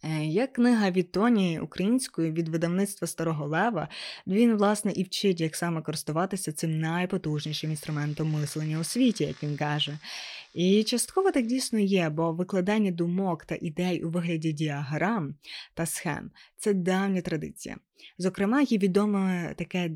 Е, 0.04 0.24
є 0.24 0.46
книга 0.46 0.90
від 0.90 1.12
Тоні 1.12 1.60
українською 1.60 2.32
від 2.32 2.48
видавництва 2.48 3.08
Старого 3.08 3.46
Лева, 3.46 3.88
він, 4.26 4.56
власне, 4.56 4.92
і 4.92 5.02
вчить, 5.02 5.40
як 5.40 5.56
саме 5.56 5.82
користуватися 5.82 6.52
цим 6.52 6.80
найпотужнішим 6.80 7.70
інструментом 7.70 8.30
мислення 8.30 8.78
у 8.78 8.84
світі, 8.84 9.24
як 9.24 9.42
він 9.42 9.56
каже. 9.56 9.98
І 10.52 10.84
частково 10.84 11.30
так 11.32 11.46
дійсно 11.46 11.78
є, 11.78 12.08
бо 12.08 12.32
викладання 12.32 12.90
думок 12.90 13.44
та 13.44 13.58
ідей 13.60 14.04
у 14.04 14.10
вигляді 14.10 14.52
діаграм 14.52 15.34
та 15.74 15.86
схем 15.86 16.30
це 16.56 16.74
давня 16.74 17.20
традиція. 17.20 17.76
Зокрема, 18.18 18.60
є 18.60 18.78
відоме 18.78 19.54
таке 19.58 19.90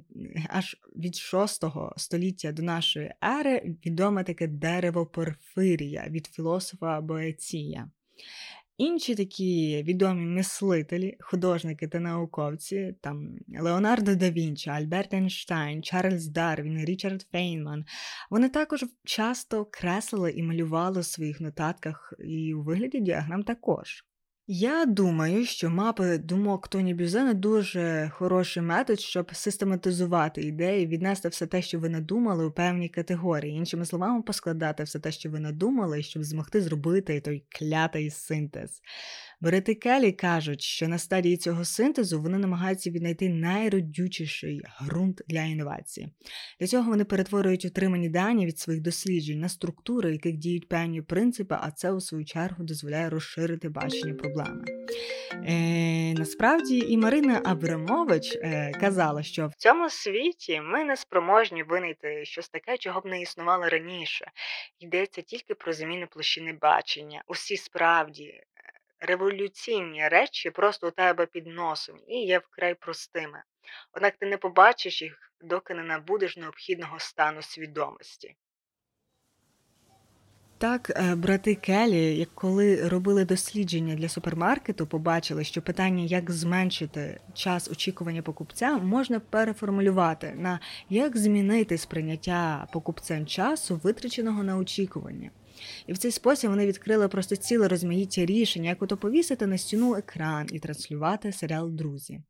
аж 0.48 0.76
від 0.96 1.16
6 1.16 1.64
століття 1.96 2.52
до 2.52 2.62
нашої 2.62 3.14
ери 3.40 3.76
відоме 3.86 4.24
таке 4.24 4.46
дерево 4.46 5.06
Порфирія 5.06 6.06
від 6.10 6.26
філософа 6.26 7.00
Боеція. 7.00 7.90
Інші 8.78 9.14
такі 9.14 9.82
відомі 9.82 10.26
мислителі, 10.26 11.16
художники 11.20 11.88
та 11.88 12.00
науковці, 12.00 12.94
там 13.00 13.38
Леонардо 13.60 14.14
да 14.14 14.30
Вінчі, 14.30 14.70
Альберт 14.70 15.14
Ейнштейн, 15.14 15.82
Чарльз 15.82 16.26
Дарвін, 16.26 16.84
Річард 16.84 17.26
Фейнман, 17.32 17.84
вони 18.30 18.48
також 18.48 18.84
часто 19.04 19.64
креслили 19.64 20.30
і 20.30 20.42
малювали 20.42 21.00
у 21.00 21.02
своїх 21.02 21.40
нотатках 21.40 22.14
і 22.18 22.54
у 22.54 22.62
вигляді 22.62 23.00
діаграм 23.00 23.42
також. 23.42 24.04
Я 24.48 24.86
думаю, 24.86 25.44
що 25.44 25.70
мапи 25.70 26.18
думок 26.18 26.68
Тоні 26.68 26.94
Бюзена 26.94 27.34
дуже 27.34 28.10
хороший 28.14 28.62
метод, 28.62 29.00
щоб 29.00 29.34
систематизувати 29.34 30.42
ідеї, 30.42 30.86
віднести 30.86 31.28
все 31.28 31.46
те, 31.46 31.62
що 31.62 31.78
ви 31.78 31.88
надумали, 31.88 32.46
у 32.46 32.50
певні 32.50 32.88
категорії, 32.88 33.56
іншими 33.56 33.86
словами, 33.86 34.22
поскладати 34.22 34.82
все 34.82 34.98
те, 34.98 35.12
що 35.12 35.30
ви 35.30 35.40
надумали, 35.40 36.02
щоб 36.02 36.24
змогти 36.24 36.60
зробити 36.60 37.20
той 37.20 37.44
клятий 37.48 38.10
синтез. 38.10 38.82
Берети 39.40 39.74
Келі 39.74 40.12
кажуть, 40.12 40.62
що 40.62 40.88
на 40.88 40.98
стадії 40.98 41.36
цього 41.36 41.64
синтезу 41.64 42.22
вони 42.22 42.38
намагаються 42.38 42.90
віднайти 42.90 43.28
найродючіший 43.28 44.62
ґрунт 44.82 45.22
для 45.28 45.42
інновації. 45.42 46.08
Для 46.60 46.66
цього 46.66 46.90
вони 46.90 47.04
перетворюють 47.04 47.64
отримані 47.64 48.08
дані 48.08 48.46
від 48.46 48.58
своїх 48.58 48.82
досліджень 48.82 49.40
на 49.40 49.48
структури, 49.48 50.12
яких 50.12 50.36
діють 50.36 50.68
певні 50.68 51.02
принципи, 51.02 51.56
а 51.60 51.70
це 51.70 51.92
у 51.92 52.00
свою 52.00 52.24
чергу 52.24 52.64
дозволяє 52.64 53.10
розширити 53.10 53.68
бачення 53.68 54.14
проблеми. 54.14 54.64
Е, 55.32 56.14
Насправді 56.14 56.78
і 56.78 56.96
Марина 56.96 57.42
Абрамович 57.44 58.36
е, 58.36 58.72
казала, 58.80 59.22
що 59.22 59.46
в 59.46 59.54
цьому 59.54 59.90
світі 59.90 60.60
ми 60.60 60.84
не 60.84 60.96
спроможні 60.96 61.62
винайти 61.62 62.24
щось 62.24 62.48
таке, 62.48 62.78
чого 62.78 63.00
б 63.00 63.06
не 63.06 63.20
існувало 63.20 63.68
раніше. 63.68 64.30
Йдеться 64.80 65.22
тільки 65.22 65.54
про 65.54 65.72
зміни 65.72 66.06
площини 66.06 66.58
бачення. 66.60 67.22
Усі 67.28 67.56
справді 67.56 68.40
революційні 69.00 70.08
речі 70.08 70.50
просто 70.50 70.88
у 70.88 70.90
тебе 70.90 71.26
під 71.26 71.46
носом 71.46 71.96
і 72.08 72.20
є 72.20 72.38
вкрай 72.38 72.74
простими. 72.74 73.42
Однак 73.92 74.16
ти 74.16 74.26
не 74.26 74.36
побачиш 74.36 75.02
їх, 75.02 75.32
доки 75.40 75.74
не 75.74 75.82
набудеш 75.82 76.36
необхідного 76.36 76.98
стану 76.98 77.42
свідомості. 77.42 78.36
Так, 80.58 80.92
е, 80.96 81.14
брати 81.14 81.54
Келі, 81.54 82.16
як 82.16 82.28
коли 82.34 82.88
робили 82.88 83.24
дослідження 83.24 83.94
для 83.94 84.08
супермаркету, 84.08 84.86
побачили, 84.86 85.44
що 85.44 85.62
питання, 85.62 86.04
як 86.04 86.30
зменшити 86.30 87.20
час 87.34 87.70
очікування 87.70 88.22
покупця, 88.22 88.78
можна 88.78 89.20
переформулювати 89.20 90.34
на 90.36 90.60
як 90.90 91.16
змінити 91.16 91.78
сприйняття 91.78 92.66
покупцем 92.72 93.26
часу, 93.26 93.80
витраченого 93.82 94.42
на 94.42 94.56
очікування. 94.56 95.30
І 95.86 95.92
в 95.92 95.98
цей 95.98 96.10
спосіб 96.10 96.50
вони 96.50 96.66
відкрили 96.66 97.08
просто 97.08 97.36
ціле 97.36 97.68
розмаїття 97.68 98.26
рішень, 98.26 98.64
як 98.64 98.82
ото 98.82 98.96
повісити 98.96 99.46
на 99.46 99.58
стіну 99.58 99.94
екран 99.94 100.46
і 100.52 100.58
транслювати 100.58 101.32
серіал 101.32 101.70
Друзі. 101.70 102.20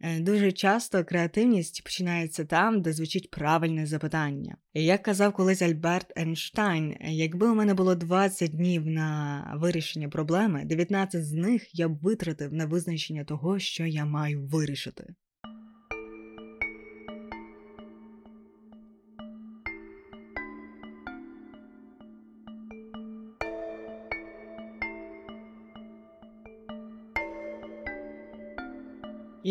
Е, 0.00 0.20
дуже 0.20 0.52
часто 0.52 1.04
креативність 1.04 1.84
починається 1.84 2.44
там, 2.44 2.82
де 2.82 2.92
звучить 2.92 3.30
правильне 3.30 3.86
запитання. 3.86 4.56
Як 4.74 5.02
казав 5.02 5.32
колись 5.32 5.62
Альберт 5.62 6.18
Ейнштейн, 6.18 6.96
якби 7.00 7.48
у 7.48 7.54
мене 7.54 7.74
було 7.74 7.94
20 7.94 8.50
днів 8.50 8.86
на 8.86 9.52
вирішення 9.56 10.08
проблеми, 10.08 10.62
19 10.64 11.26
з 11.26 11.32
них 11.32 11.74
я 11.74 11.88
б 11.88 11.98
витратив 11.98 12.52
на 12.52 12.66
визначення 12.66 13.24
того, 13.24 13.58
що 13.58 13.86
я 13.86 14.04
маю 14.04 14.42
вирішити. 14.42 15.14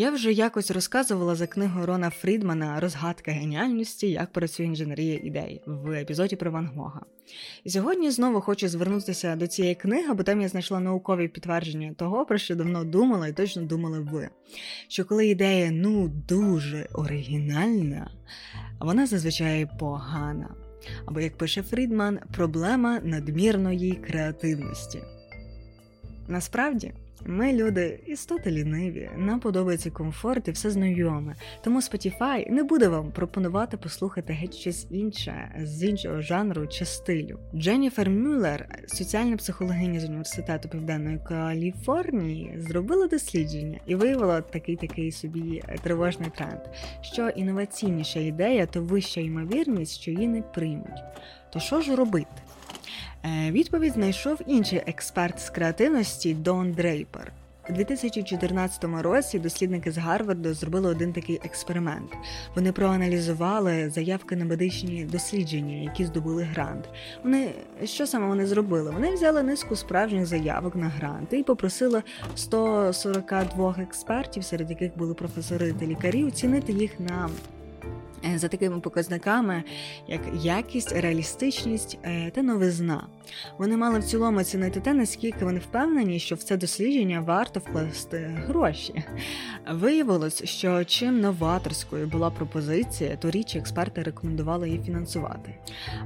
Я 0.00 0.10
вже 0.10 0.32
якось 0.32 0.70
розказувала 0.70 1.34
за 1.34 1.46
книгу 1.46 1.86
Рона 1.86 2.10
Фрідмана 2.10 2.80
Розгадка 2.80 3.30
геніальності, 3.30 4.10
як 4.10 4.32
працює 4.32 4.66
інженерія 4.66 5.20
ідей 5.22 5.62
в 5.66 5.90
епізоді 5.90 6.36
про 6.36 6.50
Ван 6.50 6.66
Гога. 6.66 7.00
І 7.64 7.70
сьогодні 7.70 8.10
знову 8.10 8.40
хочу 8.40 8.68
звернутися 8.68 9.36
до 9.36 9.46
цієї 9.46 9.74
книги, 9.74 10.14
бо 10.14 10.22
там 10.22 10.40
я 10.40 10.48
знайшла 10.48 10.80
наукові 10.80 11.28
підтвердження 11.28 11.94
того, 11.94 12.26
про 12.26 12.38
що 12.38 12.56
давно 12.56 12.84
думала 12.84 13.28
і 13.28 13.32
точно 13.32 13.62
думали 13.62 14.00
ви. 14.00 14.28
Що 14.88 15.04
коли 15.04 15.26
ідея 15.26 15.70
ну 15.70 16.08
дуже 16.08 16.88
оригінальна, 16.92 18.10
вона 18.80 19.06
зазвичай 19.06 19.68
погана. 19.78 20.54
Або, 21.06 21.20
як 21.20 21.36
пише 21.36 21.62
Фрідман, 21.62 22.18
проблема 22.36 23.00
надмірної 23.04 23.92
креативності. 23.92 25.02
Насправді. 26.28 26.92
Ми, 27.26 27.52
люди, 27.52 28.00
істоти 28.06 28.50
ліниві, 28.50 29.10
нам 29.16 29.40
подобається 29.40 29.90
комфорт 29.90 30.48
і 30.48 30.50
все 30.50 30.70
знайоме. 30.70 31.34
Тому 31.64 31.80
Spotify 31.80 32.50
не 32.50 32.62
буде 32.62 32.88
вам 32.88 33.12
пропонувати 33.12 33.76
послухати 33.76 34.32
геть 34.32 34.54
щось 34.54 34.86
інше 34.90 35.54
з 35.62 35.82
іншого 35.82 36.20
жанру 36.20 36.66
чи 36.66 36.84
стилю. 36.84 37.38
Дженніфер 37.54 38.10
Мюллер, 38.10 38.78
соціальна 38.86 39.36
психологиня 39.36 40.00
з 40.00 40.04
університету 40.04 40.68
Південної 40.68 41.18
Каліфорнії, 41.28 42.54
зробила 42.58 43.06
дослідження 43.06 43.80
і 43.86 43.94
виявила 43.94 44.40
такий 44.40 44.76
такий 44.76 45.12
собі 45.12 45.62
тривожний 45.82 46.30
тренд, 46.36 46.60
що 47.00 47.28
інноваційніша 47.28 48.20
ідея, 48.20 48.66
то 48.66 48.82
вища 48.82 49.20
ймовірність, 49.20 50.00
що 50.00 50.10
її 50.10 50.28
не 50.28 50.42
приймуть. 50.42 51.00
То 51.52 51.60
що 51.60 51.80
ж 51.80 51.96
робити? 51.96 52.26
Е, 53.24 53.50
відповідь 53.50 53.92
знайшов 53.92 54.40
інший 54.46 54.82
експерт 54.86 55.40
з 55.40 55.50
креативності 55.50 56.34
Дон 56.34 56.72
Дрейпер. 56.72 57.32
У 57.70 57.72
2014 57.72 58.84
році 58.84 59.38
дослідники 59.38 59.92
з 59.92 59.98
Гарварду 59.98 60.54
зробили 60.54 60.88
один 60.88 61.12
такий 61.12 61.40
експеримент. 61.44 62.12
Вони 62.54 62.72
проаналізували 62.72 63.90
заявки 63.90 64.36
на 64.36 64.44
медичні 64.44 65.04
дослідження, 65.04 65.76
які 65.76 66.04
здобули 66.04 66.42
грант. 66.42 66.88
Вони 67.22 67.52
що 67.84 68.06
саме 68.06 68.26
вони 68.26 68.46
зробили? 68.46 68.90
Вони 68.90 69.14
взяли 69.14 69.42
низку 69.42 69.76
справжніх 69.76 70.26
заявок 70.26 70.76
на 70.76 70.88
гранти 70.88 71.38
і 71.38 71.42
попросили 71.42 72.02
142 72.34 73.76
експертів, 73.78 74.44
серед 74.44 74.70
яких 74.70 74.98
були 74.98 75.14
професори 75.14 75.72
та 75.72 75.86
лікарі, 75.86 76.24
оцінити 76.24 76.72
їх 76.72 77.00
на 77.00 77.30
за 78.36 78.48
такими 78.48 78.80
показниками, 78.80 79.62
як 80.08 80.20
якість, 80.42 80.92
реалістичність 80.92 81.98
е, 82.02 82.30
та 82.30 82.42
новизна. 82.42 83.06
Вони 83.58 83.76
мали 83.76 83.98
в 83.98 84.04
цілому 84.04 84.38
оцінити 84.38 84.80
те, 84.80 84.94
наскільки 84.94 85.44
вони 85.44 85.58
впевнені, 85.58 86.18
що 86.18 86.34
в 86.34 86.42
це 86.42 86.56
дослідження 86.56 87.20
варто 87.20 87.60
вкласти 87.60 88.16
гроші. 88.46 89.04
Виявилось, 89.72 90.44
що 90.44 90.84
чим 90.84 91.20
новаторською 91.20 92.06
була 92.06 92.30
пропозиція, 92.30 93.16
то 93.16 93.30
річ 93.30 93.56
експерти 93.56 94.02
рекомендували 94.02 94.68
її 94.68 94.82
фінансувати. 94.82 95.54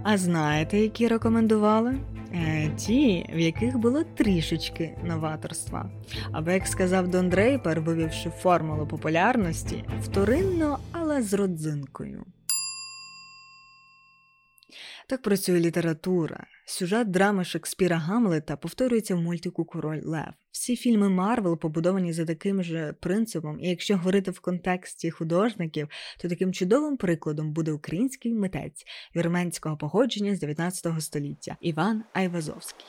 А 0.02 0.18
знаєте, 0.18 0.78
які 0.78 1.08
рекомендували? 1.08 1.94
Е, 2.34 2.70
ті, 2.76 3.26
в 3.34 3.38
яких 3.38 3.78
було 3.78 4.04
трішечки 4.04 4.90
новаторства. 5.04 5.90
Або, 6.32 6.50
як 6.50 6.66
сказав 6.66 7.08
Дон 7.08 7.28
Дрейпер, 7.28 7.80
вивівши 7.80 8.30
формулу 8.30 8.86
популярності, 8.86 9.84
вторинно, 10.02 10.78
але 11.04 11.22
з 11.22 11.34
родзинкою. 11.34 12.24
Так 15.08 15.22
працює 15.22 15.60
література. 15.60 16.46
Сюжет 16.66 17.10
драми 17.10 17.44
Шекспіра 17.44 17.96
Гамлета 17.96 18.56
повторюється 18.56 19.14
в 19.14 19.20
мультику 19.20 19.64
Король 19.64 20.00
Лев. 20.04 20.32
Всі 20.50 20.76
фільми 20.76 21.08
Марвел 21.08 21.58
побудовані 21.58 22.12
за 22.12 22.24
таким 22.24 22.62
же 22.62 22.94
принципом, 23.00 23.60
і 23.60 23.68
якщо 23.68 23.96
говорити 23.96 24.30
в 24.30 24.40
контексті 24.40 25.10
художників, 25.10 25.88
то 26.20 26.28
таким 26.28 26.52
чудовим 26.52 26.96
прикладом 26.96 27.52
буде 27.52 27.72
український 27.72 28.34
митець 28.34 28.84
вірменського 29.16 29.76
походження 29.76 30.36
з 30.36 30.40
19 30.40 31.02
століття 31.02 31.56
Іван 31.60 32.04
Айвазовський. 32.12 32.86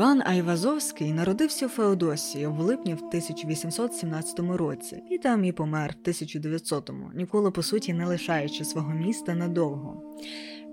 Іван 0.00 0.22
Айвазовський 0.26 1.12
народився 1.12 1.66
в 1.66 1.70
Феодосії 1.70 2.46
в 2.46 2.60
липні 2.60 2.94
в 2.94 2.98
1817 2.98 4.38
році 4.38 5.02
і 5.10 5.18
там 5.18 5.44
і 5.44 5.52
помер 5.52 5.94
в 6.04 6.08
1900-му, 6.08 7.10
ніколи 7.14 7.50
по 7.50 7.62
суті 7.62 7.92
не 7.92 8.06
лишаючи 8.06 8.64
свого 8.64 8.90
міста 8.90 9.34
надовго. 9.34 10.02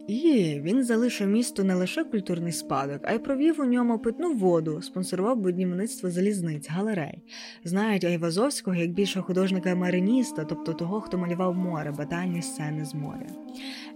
І 0.08 0.60
він 0.64 0.84
залишив 0.84 1.28
місту 1.28 1.64
не 1.64 1.76
лише 1.76 2.04
культурний 2.04 2.52
спадок, 2.52 3.02
а 3.04 3.14
й 3.14 3.20
провів 3.20 3.62
у 3.62 3.66
ньому 3.66 4.00
питну 4.00 4.34
воду, 4.34 4.82
спонсорував 4.82 5.38
будівництво 5.38 6.12
залізниць, 6.12 6.70
галерей. 6.70 7.24
Знають 7.64 8.04
Айвазовського 8.04 8.76
як 8.76 8.92
більше 8.92 9.22
художника-мариніста, 9.22 10.44
тобто 10.44 10.74
того, 10.74 11.02
хто 11.02 11.18
малював 11.18 11.56
море, 11.56 11.92
батальні 11.92 12.42
сцени 12.42 12.86
з 12.86 12.94
моря. 12.94 13.28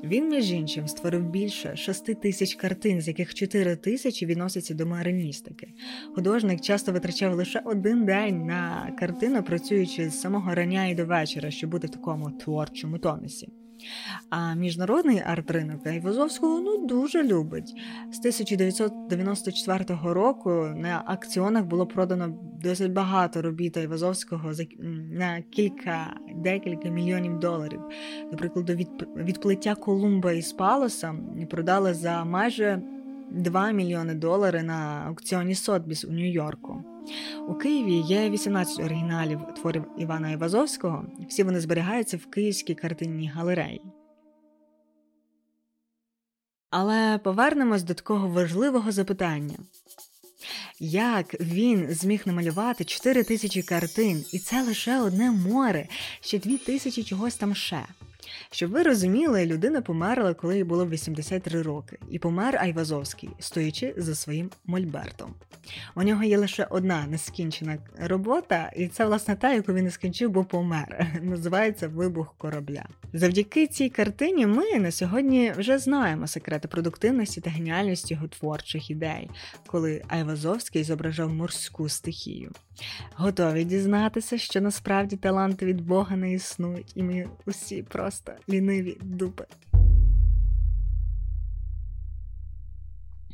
Він, 0.04 0.30
між 0.30 0.52
іншим, 0.52 0.88
створив 0.88 1.30
більше 1.30 1.76
шести 1.76 2.13
тисяч 2.13 2.56
картин, 2.56 3.02
з 3.02 3.08
яких 3.08 3.34
чотири 3.34 3.76
тисячі 3.76 4.26
відносяться 4.26 4.74
до 4.74 4.86
мариністики. 4.86 5.67
Художник 6.15 6.62
часто 6.62 6.91
витрачав 6.91 7.36
лише 7.36 7.62
один 7.65 8.06
день 8.06 8.45
на 8.45 8.91
картину, 9.00 9.43
працюючи 9.43 10.10
з 10.10 10.21
самого 10.21 10.56
рання 10.56 10.88
і 10.88 10.95
до 10.95 11.06
вечора, 11.06 11.52
щоб 11.52 11.69
бути 11.69 11.88
в 11.88 11.89
такому 11.89 12.32
творчому 12.32 12.97
тонусі. 12.97 13.47
А 14.30 14.54
міжнародний 14.54 15.22
арт-ринок 15.26 15.88
Айвазовського 15.88 16.62
ну 16.62 16.88
дуже 16.88 17.24
любить. 17.24 17.74
З 18.12 18.20
1994 18.20 19.86
року 20.04 20.50
на 20.76 21.04
акціонах 21.06 21.65
було 21.65 21.86
продано 21.88 22.38
досить 22.63 22.94
багато 22.94 23.41
робіт 23.41 23.78
Айвазовського 23.78 24.52
на 25.12 25.41
кілька 25.41 26.13
декілька 26.36 26.89
мільйонів 26.89 27.39
доларів. 27.39 27.82
Наприклад, 28.32 28.70
від 28.70 28.89
відплиття 29.15 29.76
Колумба 29.76 30.32
із 30.32 30.54
Палоса 30.54 31.15
продали 31.50 31.94
за 31.94 32.26
майже 32.26 32.82
2 33.32 33.72
мільйони 33.72 34.13
доларів 34.13 34.63
на 34.63 35.04
аукціоні 35.08 35.56
Сотбіс 35.56 36.06
у 36.06 36.12
Нью-Йорку. 36.12 36.84
У 37.48 37.54
Києві 37.54 37.94
є 37.94 38.30
18 38.30 38.80
оригіналів 38.80 39.39
творів 39.56 39.86
Івана 39.98 40.32
Івазовського. 40.32 41.06
Всі 41.30 41.44
вони 41.44 41.60
зберігаються 41.60 42.17
в 42.17 42.26
Київській 42.26 42.76
картинній 42.76 43.28
галереї. 43.30 43.82
Але 46.70 47.20
повернемось 47.24 47.84
до 47.84 47.94
такого 47.94 48.28
важливого 48.28 48.91
запитання. 48.91 49.58
Як 50.80 51.41
він 51.41 51.88
зміг 51.89 52.22
намалювати 52.26 52.84
4 52.84 53.24
тисячі 53.24 53.62
картин, 53.62 54.26
і 54.34 54.39
це 54.39 54.63
лише 54.63 55.00
одне 55.00 55.32
море, 55.32 55.88
ще 56.22 56.39
2 56.39 56.58
тисячі 56.58 57.04
чогось 57.04 57.36
там 57.36 57.56
ще. 57.56 57.86
Щоб 58.54 58.72
ви 58.72 58.84
розуміли, 58.84 59.46
людина 59.46 59.82
померла, 59.82 60.34
коли 60.34 60.56
їй 60.56 60.64
було 60.64 60.88
83 60.88 61.62
роки, 61.62 61.98
і 62.10 62.20
помер 62.20 62.58
Айвазовський, 62.62 63.30
стоячи 63.40 63.94
за 63.98 64.16
своїм 64.16 64.50
мольбертом. 64.66 65.34
У 65.96 66.04
нього 66.04 66.24
є 66.24 66.38
лише 66.38 66.68
одна 66.70 67.08
нескінчена 67.08 67.78
робота, 68.00 68.72
і 68.76 68.88
це 68.88 69.06
власне 69.06 69.36
та, 69.36 69.54
яку 69.54 69.74
він 69.74 69.84
не 69.84 69.92
скінчив, 69.92 70.30
бо 70.30 70.44
помер. 70.44 71.08
Називається 71.22 71.88
Вибух 71.88 72.36
корабля. 72.38 72.86
Завдяки 73.14 73.68
цій 73.68 73.90
картині 73.90 74.46
ми 74.46 74.80
на 74.80 74.92
сьогодні 74.92 75.54
вже 75.58 75.78
знаємо 75.78 76.28
секрети 76.28 76.68
продуктивності 76.68 77.42
та 77.42 77.50
геніальності 77.50 78.14
його 78.14 78.28
творчих 78.28 78.92
ідей, 78.92 79.30
коли 79.68 80.04
Айвазовський 80.08 80.84
зображав 80.84 81.30
морську 81.30 81.90
стихію. 81.90 82.52
Готові 83.16 83.64
дізнатися, 83.64 84.38
що 84.38 84.62
насправді 84.62 85.16
таланти 85.16 85.66
від 85.66 85.82
Бога 85.82 86.16
не 86.16 86.34
існують, 86.34 86.92
і 86.96 87.04
ми 87.04 87.28
усі 87.46 87.84
просто 87.84 88.34
ліниві 88.50 88.98
дупи. 89.02 89.46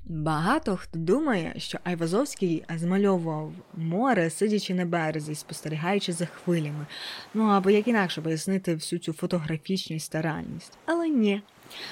Багато 0.09 0.77
хто 0.77 0.99
думає, 0.99 1.53
що 1.57 1.77
Айвазовський 1.83 2.63
змальовував 2.75 3.53
море, 3.77 4.29
сидячи 4.29 4.73
на 4.73 4.85
березі, 4.85 5.35
спостерігаючи 5.35 6.13
за 6.13 6.25
хвилями, 6.25 6.85
ну 7.33 7.43
або 7.43 7.69
як 7.69 7.87
інакше 7.87 8.21
пояснити 8.21 8.75
всю 8.75 8.99
цю 8.99 9.13
фотографічність 9.13 10.11
та 10.11 10.21
реальність. 10.21 10.77
Але 10.85 11.09
ні. 11.09 11.41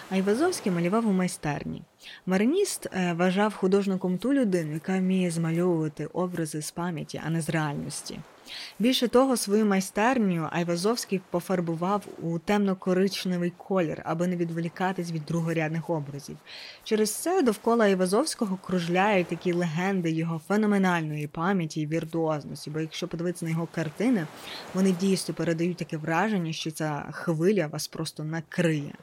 Айвазовський 0.09 0.71
малював 0.71 1.07
у 1.07 1.11
майстерні. 1.11 1.81
Мариніст 2.25 2.87
е, 2.93 3.13
вважав 3.13 3.55
художником 3.55 4.17
ту 4.17 4.33
людину, 4.33 4.73
яка 4.73 4.99
вміє 4.99 5.31
змальовувати 5.31 6.05
образи 6.05 6.61
з 6.61 6.71
пам'яті, 6.71 7.21
а 7.25 7.29
не 7.29 7.41
з 7.41 7.49
реальності. 7.49 8.19
Більше 8.79 9.07
того, 9.07 9.37
свою 9.37 9.65
майстерню 9.65 10.47
Айвазовський 10.51 11.21
пофарбував 11.29 12.03
у 12.21 12.39
темно-коричневий 12.39 13.53
колір, 13.57 14.01
аби 14.05 14.27
не 14.27 14.35
відволікатись 14.35 15.11
від 15.11 15.25
другорядних 15.25 15.89
образів. 15.89 16.37
Через 16.83 17.11
це 17.11 17.41
довкола 17.41 17.85
Айвазовського 17.85 18.57
кружляють 18.65 19.27
такі 19.27 19.53
легенди 19.53 20.11
його 20.11 20.41
феноменальної 20.47 21.27
пам'яті 21.27 21.81
і 21.81 21.87
віртуозності. 21.87 22.69
Бо 22.69 22.79
якщо 22.79 23.07
подивитися 23.07 23.45
на 23.45 23.51
його 23.51 23.67
картини, 23.75 24.27
вони 24.73 24.91
дійсно 24.91 25.33
передають 25.33 25.77
таке 25.77 25.97
враження, 25.97 26.53
що 26.53 26.71
ця 26.71 27.09
хвиля 27.11 27.67
вас 27.67 27.87
просто 27.87 28.23
накриє. 28.23 28.93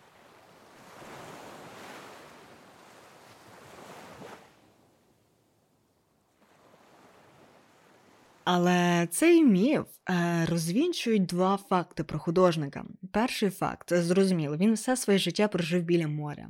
Але 8.44 9.08
цей 9.10 9.44
міф 9.44 9.84
е, 10.10 10.46
розвінчують 10.50 11.26
два 11.26 11.58
факти 11.68 12.04
про 12.04 12.18
художника. 12.18 12.84
Перший 13.12 13.50
факт 13.50 13.92
зрозуміло, 13.92 14.56
він 14.56 14.72
все 14.74 14.96
своє 14.96 15.18
життя 15.18 15.48
прожив 15.48 15.82
біля 15.82 16.08
моря. 16.08 16.48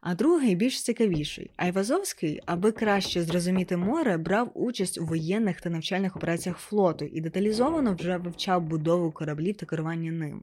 А 0.00 0.14
другий 0.14 0.54
більш 0.54 0.82
цікавіший. 0.82 1.50
Айвазовський, 1.56 2.40
аби 2.46 2.72
краще 2.72 3.22
зрозуміти 3.22 3.76
море, 3.76 4.16
брав 4.16 4.50
участь 4.54 5.00
у 5.00 5.04
воєнних 5.04 5.60
та 5.60 5.70
навчальних 5.70 6.16
операціях 6.16 6.58
флоту 6.58 7.04
і 7.04 7.20
деталізовано 7.20 7.94
вже 7.94 8.16
вивчав 8.16 8.62
будову 8.62 9.12
кораблів 9.12 9.56
та 9.56 9.66
керування 9.66 10.12
ними. 10.12 10.42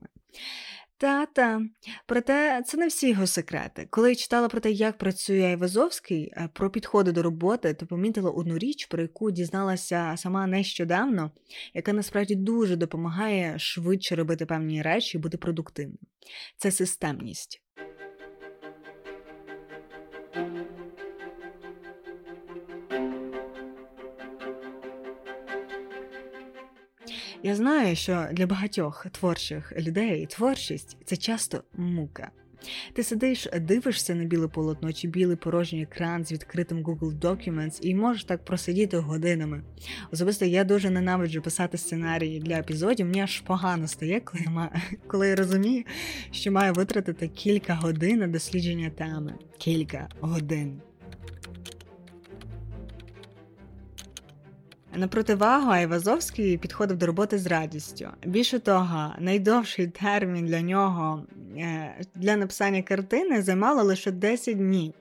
Та-та, 1.00 1.62
проте 2.06 2.62
це 2.66 2.76
не 2.76 2.86
всі 2.86 3.08
його 3.08 3.26
секрети. 3.26 3.86
Коли 3.90 4.08
я 4.08 4.14
читала 4.14 4.48
про 4.48 4.60
те, 4.60 4.70
як 4.70 4.98
працює 4.98 5.42
Айвазовський, 5.42 6.32
е, 6.36 6.48
про 6.52 6.70
підходи 6.70 7.12
до 7.12 7.22
роботи, 7.22 7.74
то 7.74 7.86
помітила 7.86 8.30
одну 8.30 8.58
річ, 8.58 8.86
про 8.86 9.02
яку 9.02 9.30
дізналася 9.30 10.14
сама 10.16 10.46
нещодавно, 10.46 11.30
яка 11.74 11.92
насправді 11.92 12.34
дуже 12.34 12.76
допомагає 12.76 13.58
швидше 13.58 14.16
робити 14.16 14.46
певні 14.46 14.82
речі 14.82 15.18
і 15.18 15.20
бути 15.20 15.36
продуктивним. 15.36 15.98
Це 16.56 16.70
системність. 16.70 17.62
Я 27.42 27.54
знаю, 27.54 27.96
що 27.96 28.26
для 28.32 28.46
багатьох 28.46 29.06
творчих 29.12 29.72
людей 29.78 30.26
творчість 30.26 30.96
це 31.04 31.16
часто 31.16 31.64
мука. 31.76 32.30
Ти 32.92 33.02
сидиш, 33.02 33.48
дивишся 33.60 34.14
на 34.14 34.24
біле 34.24 34.48
полотно 34.48 34.92
чи 34.92 35.08
білий 35.08 35.36
порожній 35.36 35.82
екран 35.82 36.24
з 36.24 36.32
відкритим 36.32 36.84
Google 36.84 37.18
Documents 37.18 37.80
і 37.82 37.94
можеш 37.94 38.24
так 38.24 38.44
просидіти 38.44 38.98
годинами. 38.98 39.62
Особисто 40.12 40.44
я 40.44 40.64
дуже 40.64 40.90
ненавиджу 40.90 41.40
писати 41.40 41.78
сценарії 41.78 42.40
для 42.40 42.58
епізодів. 42.58 43.06
Мені 43.06 43.20
аж 43.20 43.40
погано 43.40 43.88
стає, 43.88 44.20
коли 44.20 44.42
я, 44.44 44.50
маю, 44.50 44.70
коли 45.06 45.28
я 45.28 45.36
розумію, 45.36 45.84
що 46.30 46.52
маю 46.52 46.72
витратити 46.72 47.28
кілька 47.28 47.74
годин 47.74 48.18
на 48.18 48.26
дослідження 48.26 48.90
теми. 48.90 49.34
Кілька 49.58 50.08
годин. 50.20 50.80
На 54.94 55.08
противагу 55.08 55.70
Айвазовський 55.70 56.58
підходив 56.58 56.96
до 56.96 57.06
роботи 57.06 57.38
з 57.38 57.46
радістю. 57.46 58.08
Більше 58.26 58.58
того, 58.58 59.14
найдовший 59.18 59.86
термін 59.86 60.46
для 60.46 60.60
нього 60.60 61.26
е, 61.58 61.94
для 62.14 62.36
написання 62.36 62.82
картини 62.82 63.42
займало 63.42 63.82
лише 63.82 64.10
10 64.10 64.56
днів. 64.56 64.92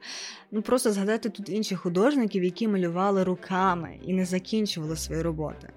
Ну 0.51 0.61
просто 0.61 0.91
згадати 0.91 1.29
тут 1.29 1.49
інших 1.49 1.79
художників, 1.79 2.43
які 2.43 2.67
малювали 2.67 3.23
руками 3.23 3.99
і 4.05 4.13
не 4.13 4.25
закінчували 4.25 4.95
свої 4.95 5.21
роботи. 5.21 5.69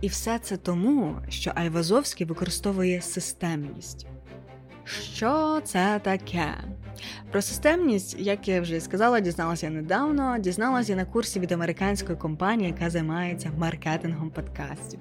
І 0.00 0.08
все 0.08 0.38
це 0.38 0.56
тому, 0.56 1.16
що 1.28 1.52
Айвазовський 1.54 2.26
використовує 2.26 3.00
системність. 3.00 4.06
Що 4.84 5.60
це 5.64 6.00
таке? 6.02 6.54
Про 7.30 7.42
системність, 7.42 8.16
як 8.18 8.48
я 8.48 8.60
вже 8.60 8.80
сказала, 8.80 9.20
дізналася 9.20 9.70
недавно. 9.70 10.38
Дізналася 10.38 10.96
на 10.96 11.04
курсі 11.04 11.40
від 11.40 11.52
американської 11.52 12.18
компанії, 12.18 12.70
яка 12.70 12.90
займається 12.90 13.50
маркетингом 13.58 14.30
подкастів. 14.30 15.00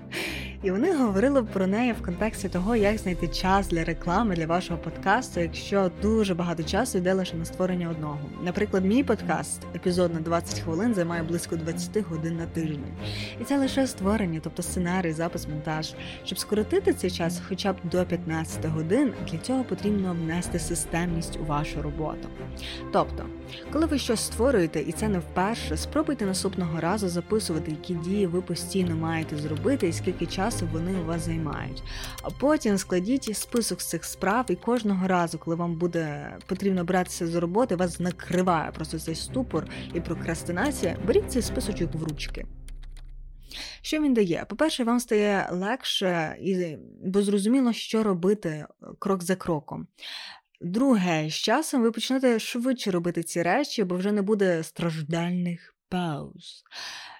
І 0.63 0.71
вони 0.71 0.95
говорили 0.95 1.43
про 1.43 1.67
неї 1.67 1.93
в 1.93 2.05
контексті 2.05 2.49
того, 2.49 2.75
як 2.75 2.97
знайти 2.97 3.27
час 3.27 3.67
для 3.67 3.83
реклами 3.83 4.35
для 4.35 4.45
вашого 4.45 4.79
подкасту, 4.79 5.39
якщо 5.39 5.91
дуже 6.01 6.33
багато 6.33 6.63
часу 6.63 6.97
йде 6.97 7.13
лише 7.13 7.35
на 7.35 7.45
створення 7.45 7.89
одного. 7.89 8.19
Наприклад, 8.43 8.85
мій 8.85 9.03
подкаст, 9.03 9.61
епізод 9.75 10.13
на 10.13 10.19
20 10.19 10.59
хвилин, 10.59 10.93
займає 10.93 11.23
близько 11.23 11.55
20 11.55 11.97
годин 12.09 12.37
на 12.37 12.45
тиждень. 12.45 12.93
І 13.41 13.43
це 13.43 13.57
лише 13.57 13.87
створення, 13.87 14.39
тобто 14.43 14.63
сценарій, 14.63 15.11
запис, 15.11 15.47
монтаж. 15.47 15.93
Щоб 16.25 16.39
скоротити 16.39 16.93
цей 16.93 17.11
час, 17.11 17.41
хоча 17.47 17.73
б 17.73 17.75
до 17.83 18.05
15 18.05 18.65
годин, 18.65 19.13
для 19.31 19.37
цього 19.37 19.63
потрібно 19.71 20.13
внести 20.13 20.59
системність 20.59 21.39
у 21.41 21.45
вашу 21.45 21.81
роботу. 21.81 22.27
Тобто, 22.93 23.25
коли 23.73 23.85
ви 23.85 23.97
щось 23.97 24.19
створюєте, 24.19 24.81
і 24.81 24.91
це 24.91 25.07
не 25.07 25.19
вперше, 25.19 25.77
спробуйте 25.77 26.25
наступного 26.25 26.79
разу 26.79 27.09
записувати, 27.09 27.71
які 27.71 27.93
дії 27.93 28.27
ви 28.27 28.41
постійно 28.41 28.95
маєте 28.95 29.37
зробити, 29.37 29.87
і 29.87 29.93
скільки 29.93 30.25
часу 30.25 30.67
вони 30.73 30.91
у 31.01 31.05
вас 31.05 31.25
займають. 31.25 31.83
А 32.21 32.29
потім 32.29 32.77
складіть 32.77 33.37
список 33.37 33.81
з 33.81 33.85
цих 33.85 34.05
справ, 34.05 34.45
і 34.49 34.55
кожного 34.55 35.07
разу, 35.07 35.37
коли 35.37 35.55
вам 35.55 35.75
буде 35.75 36.35
потрібно 36.45 36.83
братися 36.83 37.27
з 37.27 37.35
роботи, 37.35 37.75
вас 37.75 37.99
накриває 37.99 38.71
просто 38.71 38.99
цей 38.99 39.15
ступор 39.15 39.67
і 39.93 39.99
прокрастинація. 39.99 40.97
Беріть 41.07 41.31
цей 41.31 41.41
списочок 41.41 41.89
в 41.93 42.03
ручки. 42.03 42.45
Що 43.81 44.01
він 44.01 44.13
дає? 44.13 44.45
По-перше, 44.49 44.83
вам 44.83 44.99
стає 44.99 45.49
легше, 45.51 46.37
і, 46.41 46.77
бо 47.03 47.21
зрозуміло, 47.21 47.73
що 47.73 48.03
робити 48.03 48.65
крок 48.99 49.23
за 49.23 49.35
кроком. 49.35 49.87
Друге, 50.61 51.29
з 51.29 51.33
часом 51.33 51.81
ви 51.81 51.91
почнете 51.91 52.39
швидше 52.39 52.91
робити 52.91 53.23
ці 53.23 53.43
речі, 53.43 53.83
бо 53.83 53.95
вже 53.95 54.11
не 54.11 54.21
буде 54.21 54.63
страждальних 54.63 55.75
пауз. 55.89 56.63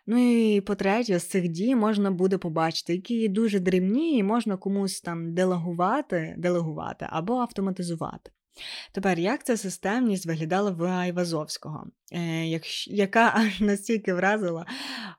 Ну 0.07 0.17
і 0.17 0.61
по-третє, 0.61 1.19
з 1.19 1.27
цих 1.29 1.47
дій 1.47 1.75
можна 1.75 2.11
буде 2.11 2.37
побачити, 2.37 2.93
які 2.93 3.27
дуже 3.27 3.59
дрібні, 3.59 4.17
і 4.17 4.23
можна 4.23 4.57
комусь 4.57 5.01
там 5.01 5.33
делегувати, 5.33 6.35
делегувати 6.37 7.07
або 7.09 7.33
автоматизувати. 7.33 8.31
Тепер, 8.91 9.19
як 9.19 9.43
ця 9.43 9.57
системність 9.57 10.25
виглядала 10.25 10.71
в 10.71 10.83
Айвазовського, 10.83 11.87
е, 12.11 12.59
яка 12.87 13.31
аж 13.35 13.61
настільки 13.61 14.13
вразила 14.13 14.65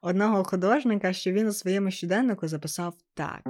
одного 0.01 0.45
художника, 0.45 1.12
що 1.12 1.33
він 1.33 1.47
у 1.47 1.53
своєму 1.53 1.90
щоденнику 1.90 2.49
записав 2.49 2.95
так. 3.14 3.40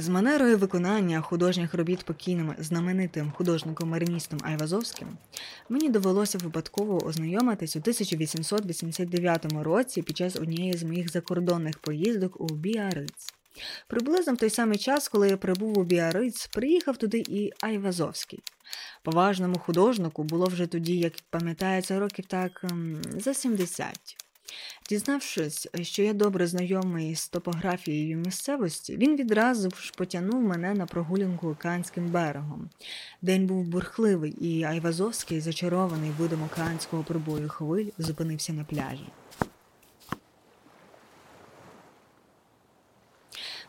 З 0.00 0.08
манерою 0.08 0.58
виконання 0.58 1.20
художніх 1.20 1.74
робіт 1.74 2.04
покійним 2.04 2.54
знаменитим 2.58 3.32
художником-мариністом 3.36 4.38
Айвазовським 4.42 5.08
мені 5.68 5.88
довелося 5.88 6.38
випадково 6.38 7.06
ознайомитись 7.06 7.76
у 7.76 7.78
1889 7.78 9.46
році 9.62 10.02
під 10.02 10.16
час 10.16 10.36
однієї 10.36 10.76
з 10.76 10.82
моїх 10.82 11.10
закордонних 11.10 11.78
поїздок 11.78 12.40
у 12.40 12.46
Біариць. 12.46 13.34
Приблизно 13.88 14.34
в 14.34 14.36
той 14.36 14.50
самий 14.50 14.78
час, 14.78 15.08
коли 15.08 15.28
я 15.28 15.36
прибув 15.36 15.78
у 15.78 15.84
Біариць, 15.84 16.46
приїхав 16.46 16.96
туди 16.96 17.24
і 17.28 17.52
Айвазовський. 17.60 18.40
Поважному 19.02 19.58
художнику 19.58 20.24
було 20.24 20.46
вже 20.46 20.66
тоді, 20.66 20.98
як 20.98 21.12
пам'ятається, 21.30 21.98
років 21.98 22.24
так 22.26 22.64
ем, 22.70 23.02
за 23.16 23.34
70. 23.34 24.16
Дізнавшись, 24.88 25.68
що 25.82 26.02
я 26.02 26.12
добре 26.12 26.46
знайомий 26.46 27.14
з 27.14 27.28
топографією 27.28 28.16
місцевості, 28.16 28.96
він 28.96 29.16
відразу 29.16 29.70
ж 29.70 29.92
потягнув 29.96 30.42
мене 30.42 30.74
на 30.74 30.86
прогулянку 30.86 31.48
океанським 31.48 32.10
берегом. 32.10 32.70
День 33.22 33.46
був 33.46 33.64
бурхливий, 33.64 34.32
і 34.32 34.64
Айвазовський, 34.64 35.40
зачарований 35.40 36.10
видом 36.18 36.42
океанського 36.42 37.02
прибою 37.02 37.48
хвиль, 37.48 37.86
зупинився 37.98 38.52
на 38.52 38.64
пляжі. 38.64 39.06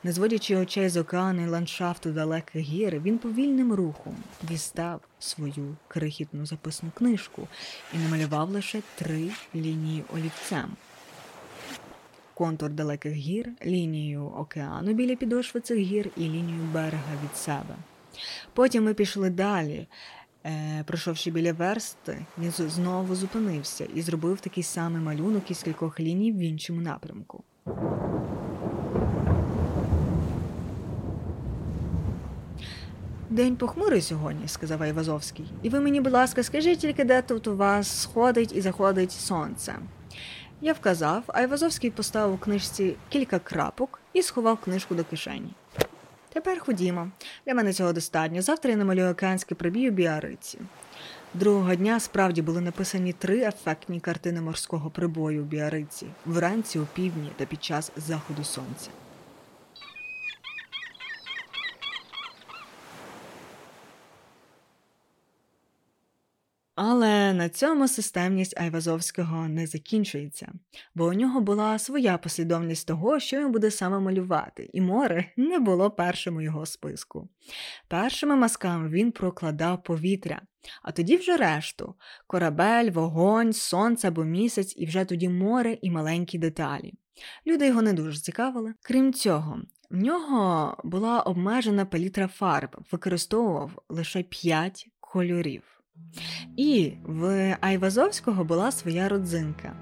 Не 0.04 0.12
зводячи 0.12 0.56
очей 0.56 0.90
з 0.90 0.98
океану 0.98 1.44
і 1.44 1.48
ландшафту 1.48 2.12
далеких 2.12 2.62
гір, 2.62 3.00
він 3.00 3.18
повільним 3.18 3.74
рухом 3.74 4.16
дістав 4.44 5.02
свою 5.20 5.76
крихітну 5.88 6.46
записну 6.46 6.92
книжку 6.94 7.48
і 7.94 7.98
намалював 7.98 8.50
лише 8.50 8.82
три 8.96 9.30
лінії 9.56 10.04
олівцем. 10.14 10.72
Контур 12.34 12.70
далеких 12.70 13.14
гір, 13.14 13.50
лінію 13.66 14.26
океану 14.26 14.94
біля 14.94 15.16
підошви 15.16 15.62
цих 15.62 15.78
гір 15.78 16.10
і 16.18 16.22
лінію 16.22 16.62
берега 16.74 17.14
від 17.24 17.38
себе. 17.38 17.76
Потім 18.54 18.84
ми 18.84 18.94
пішли 18.94 19.30
далі. 19.30 19.88
Е, 20.46 20.84
пройшовши 20.88 21.32
біля 21.32 21.54
версти, 21.54 22.26
він 22.38 22.52
знову 22.52 23.16
зупинився 23.16 23.88
і 23.96 24.02
зробив 24.02 24.40
такий 24.40 24.64
самий 24.64 25.02
малюнок 25.02 25.52
із 25.52 25.64
кількох 25.64 26.00
ліній 26.00 26.32
в 26.32 26.38
іншому 26.38 26.82
напрямку. 26.82 27.44
День 33.32 33.56
похмурий 33.56 34.02
сьогодні, 34.02 34.48
сказав 34.48 34.84
Айвазовський. 34.84 35.46
І 35.64 35.70
ви 35.70 35.80
мені, 35.80 36.02
будь 36.02 36.14
ласка, 36.14 36.44
скажіть 36.44 36.80
тільки, 36.80 37.04
де 37.04 37.22
тут 37.22 37.48
у 37.48 37.58
вас 37.58 38.02
сходить 38.02 38.56
і 38.56 38.62
заходить 38.62 39.12
сонце. 39.12 39.76
Я 40.62 40.74
вказав, 40.74 41.24
Айвазовський 41.28 41.92
поставив 41.92 42.36
у 42.36 42.38
книжці 42.38 42.96
кілька 43.10 43.40
крапок 43.40 44.00
і 44.14 44.22
сховав 44.22 44.58
книжку 44.58 44.96
до 44.96 45.04
кишені. 45.04 45.54
Тепер 46.34 46.60
ходімо. 46.60 47.08
Для 47.46 47.54
мене 47.54 47.74
цього 47.74 47.94
достатньо. 47.94 48.42
Завтра 48.42 48.72
я 48.72 48.78
намалюю 48.78 49.12
океанський 49.12 49.58
прибій 49.58 49.90
у 49.90 49.92
Біариці. 49.92 50.60
Другого 51.34 51.76
дня 51.76 52.00
справді 52.00 52.42
були 52.42 52.62
написані 52.62 53.14
три 53.14 53.40
ефектні 53.40 54.00
картини 54.00 54.42
морського 54.42 54.90
прибою 54.90 55.42
у 55.42 55.46
Біариці 55.46 56.08
вранці, 56.26 56.80
у 56.80 56.86
півдні 56.86 57.32
та 57.38 57.46
під 57.46 57.64
час 57.64 57.92
заходу 57.96 58.44
сонця. 58.44 58.90
Але 66.84 67.34
на 67.34 67.50
цьому 67.50 67.88
системність 67.88 68.62
Айвазовського 68.62 69.48
не 69.48 69.68
закінчується, 69.68 70.52
бо 70.96 71.06
у 71.06 71.14
нього 71.14 71.42
була 71.42 71.80
своя 71.80 72.18
послідовність 72.18 72.88
того, 72.88 73.20
що 73.20 73.40
він 73.40 73.52
буде 73.52 73.72
саме 73.72 74.00
малювати, 74.00 74.70
і 74.74 74.82
море 74.82 75.26
не 75.38 75.60
було 75.60 75.92
першим 75.92 76.36
у 76.36 76.42
його 76.42 76.66
списку. 76.66 77.30
Першими 77.88 78.36
мазками 78.36 78.90
він 78.90 79.12
прокладав 79.12 79.84
повітря, 79.84 80.42
а 80.82 80.92
тоді 80.92 81.18
вже 81.18 81.38
решту 81.38 81.96
корабель, 82.28 82.92
вогонь, 82.92 83.54
сонце 83.54 84.08
або 84.08 84.24
місяць, 84.24 84.74
і 84.78 84.86
вже 84.86 85.06
тоді 85.06 85.30
море 85.30 85.78
і 85.82 85.92
маленькі 85.92 86.38
деталі. 86.38 86.94
Люди 87.48 87.68
його 87.68 87.82
не 87.82 87.94
дуже 87.94 88.20
цікавили. 88.20 88.74
Крім 88.82 89.14
цього, 89.14 89.62
в 89.90 89.98
нього 89.98 90.78
була 90.84 91.22
обмежена 91.22 91.86
палітра 91.86 92.28
фарб, 92.28 92.78
використовував 92.92 93.72
лише 93.90 94.24
п'ять 94.24 94.88
кольорів. 95.00 95.81
І 96.58 96.94
в 97.04 97.58
Айвазовського 97.62 98.44
була 98.44 98.72
своя 98.72 99.10
родзинка. 99.10 99.74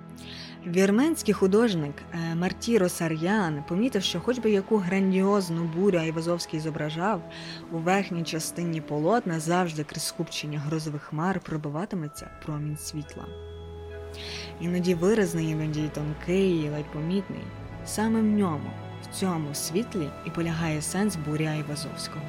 Вірменський 0.67 1.33
художник 1.33 1.93
е, 2.13 2.35
Мартіро 2.35 2.89
Сар'ян 2.89 3.63
помітив, 3.67 4.03
що 4.03 4.19
хоч 4.19 4.39
би 4.39 4.51
яку 4.51 4.77
грандіозну 4.77 5.63
бурю 5.75 5.97
Айвазовський 5.97 6.59
зображав, 6.59 7.21
у 7.71 7.77
верхній 7.77 8.23
частині 8.23 8.81
полотна 8.81 9.39
завжди 9.39 9.83
крізь 9.83 10.07
скупчення 10.07 10.59
грозових 10.59 11.01
хмар 11.01 11.39
пробиватиметься 11.39 12.29
промінь 12.45 12.77
світла. 12.77 13.25
Іноді 14.61 14.95
виразний, 14.95 15.49
іноді 15.49 15.89
тонкий, 15.93 16.51
і 16.51 16.69
ледь 16.69 16.91
помітний. 16.93 17.43
Саме 17.85 18.19
в 18.19 18.23
ньому, 18.23 18.69
в 19.03 19.15
цьому 19.15 19.53
світлі 19.53 20.09
і 20.25 20.29
полягає 20.29 20.81
сенс 20.81 21.15
бурі 21.15 21.45
Айвазовського. 21.45 22.25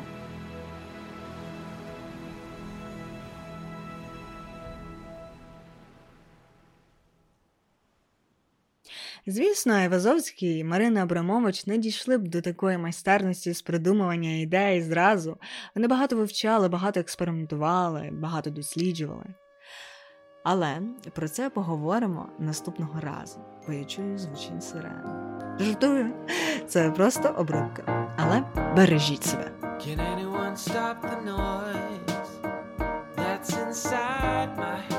Звісно, 9.31 9.75
Айвазовський 9.75 10.59
і 10.59 10.65
Марина 10.65 11.03
Абрамович 11.03 11.67
не 11.67 11.79
дійшли 11.79 12.19
б 12.19 12.29
до 12.29 12.41
такої 12.41 12.79
майстерності 12.79 13.53
з 13.53 13.63
придумування 13.63 14.31
ідей 14.31 14.83
зразу. 14.83 15.37
Вони 15.75 15.89
багато 15.89 16.17
вивчали, 16.17 16.69
багато 16.69 17.01
експериментували, 17.01 18.11
багато 18.13 18.51
досліджували. 18.51 19.25
Але 20.45 20.79
про 21.15 21.29
це 21.29 21.51
поговоримо 21.51 22.29
наступного 22.39 23.01
разу, 23.01 23.41
бо 23.67 23.73
я 23.73 23.85
чую 23.85 24.19
звучні 24.19 24.61
сирени. 24.61 25.03
Жартую, 25.61 26.13
це 26.67 26.91
просто 26.91 27.35
обробка. 27.39 28.15
Але 28.19 28.43
бережіть 28.77 29.25
себе. 29.25 29.51
Can 29.63 29.99
anyone 29.99 30.57
stop 30.57 30.97
the 31.11 31.21
noise 31.25 32.31
that's 33.17 33.51
inside 33.67 34.51
my 34.57 34.77
head? 34.89 34.90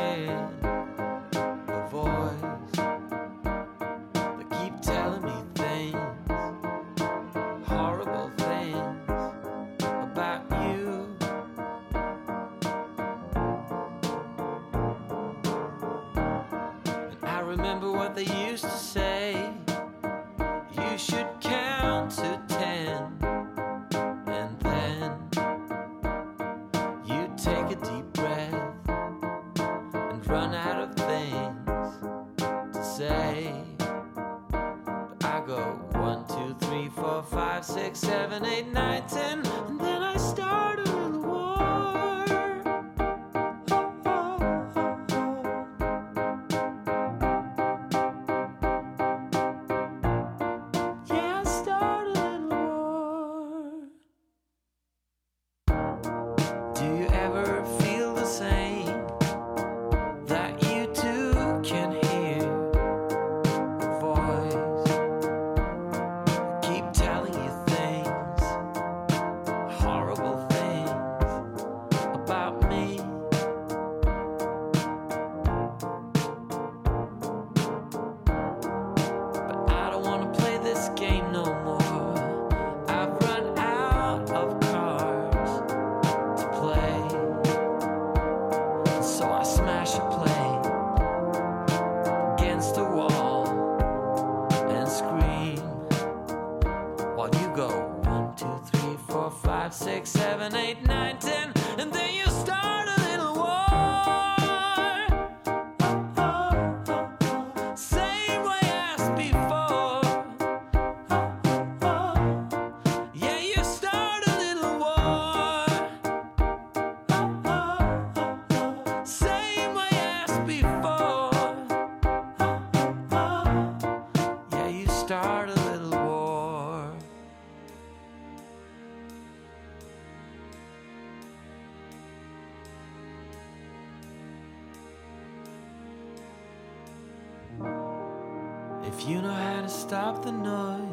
Stop 139.91 140.23
the 140.23 140.31
noise 140.31 140.87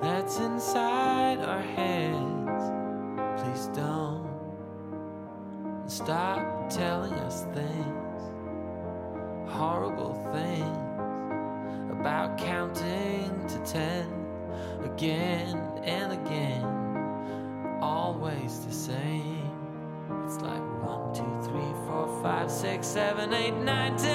that's 0.00 0.38
inside 0.38 1.40
our 1.40 1.60
heads, 1.60 2.70
please 3.42 3.66
don't 3.74 4.30
stop 5.88 6.70
telling 6.70 7.12
us 7.14 7.46
things, 7.52 8.22
horrible 9.52 10.14
things 10.32 11.90
about 11.90 12.38
counting 12.38 13.44
to 13.48 13.58
ten 13.64 14.06
again 14.84 15.58
and 15.82 16.12
again, 16.12 16.64
always 17.82 18.64
the 18.66 18.72
same. 18.72 19.50
It's 20.24 20.36
like 20.36 20.62
one, 20.80 21.12
two, 21.12 21.40
three, 21.42 21.72
four, 21.88 22.06
five, 22.22 22.52
six, 22.52 22.86
seven, 22.86 23.34
eight, 23.34 23.56
nine, 23.56 23.96
ten, 23.96 24.13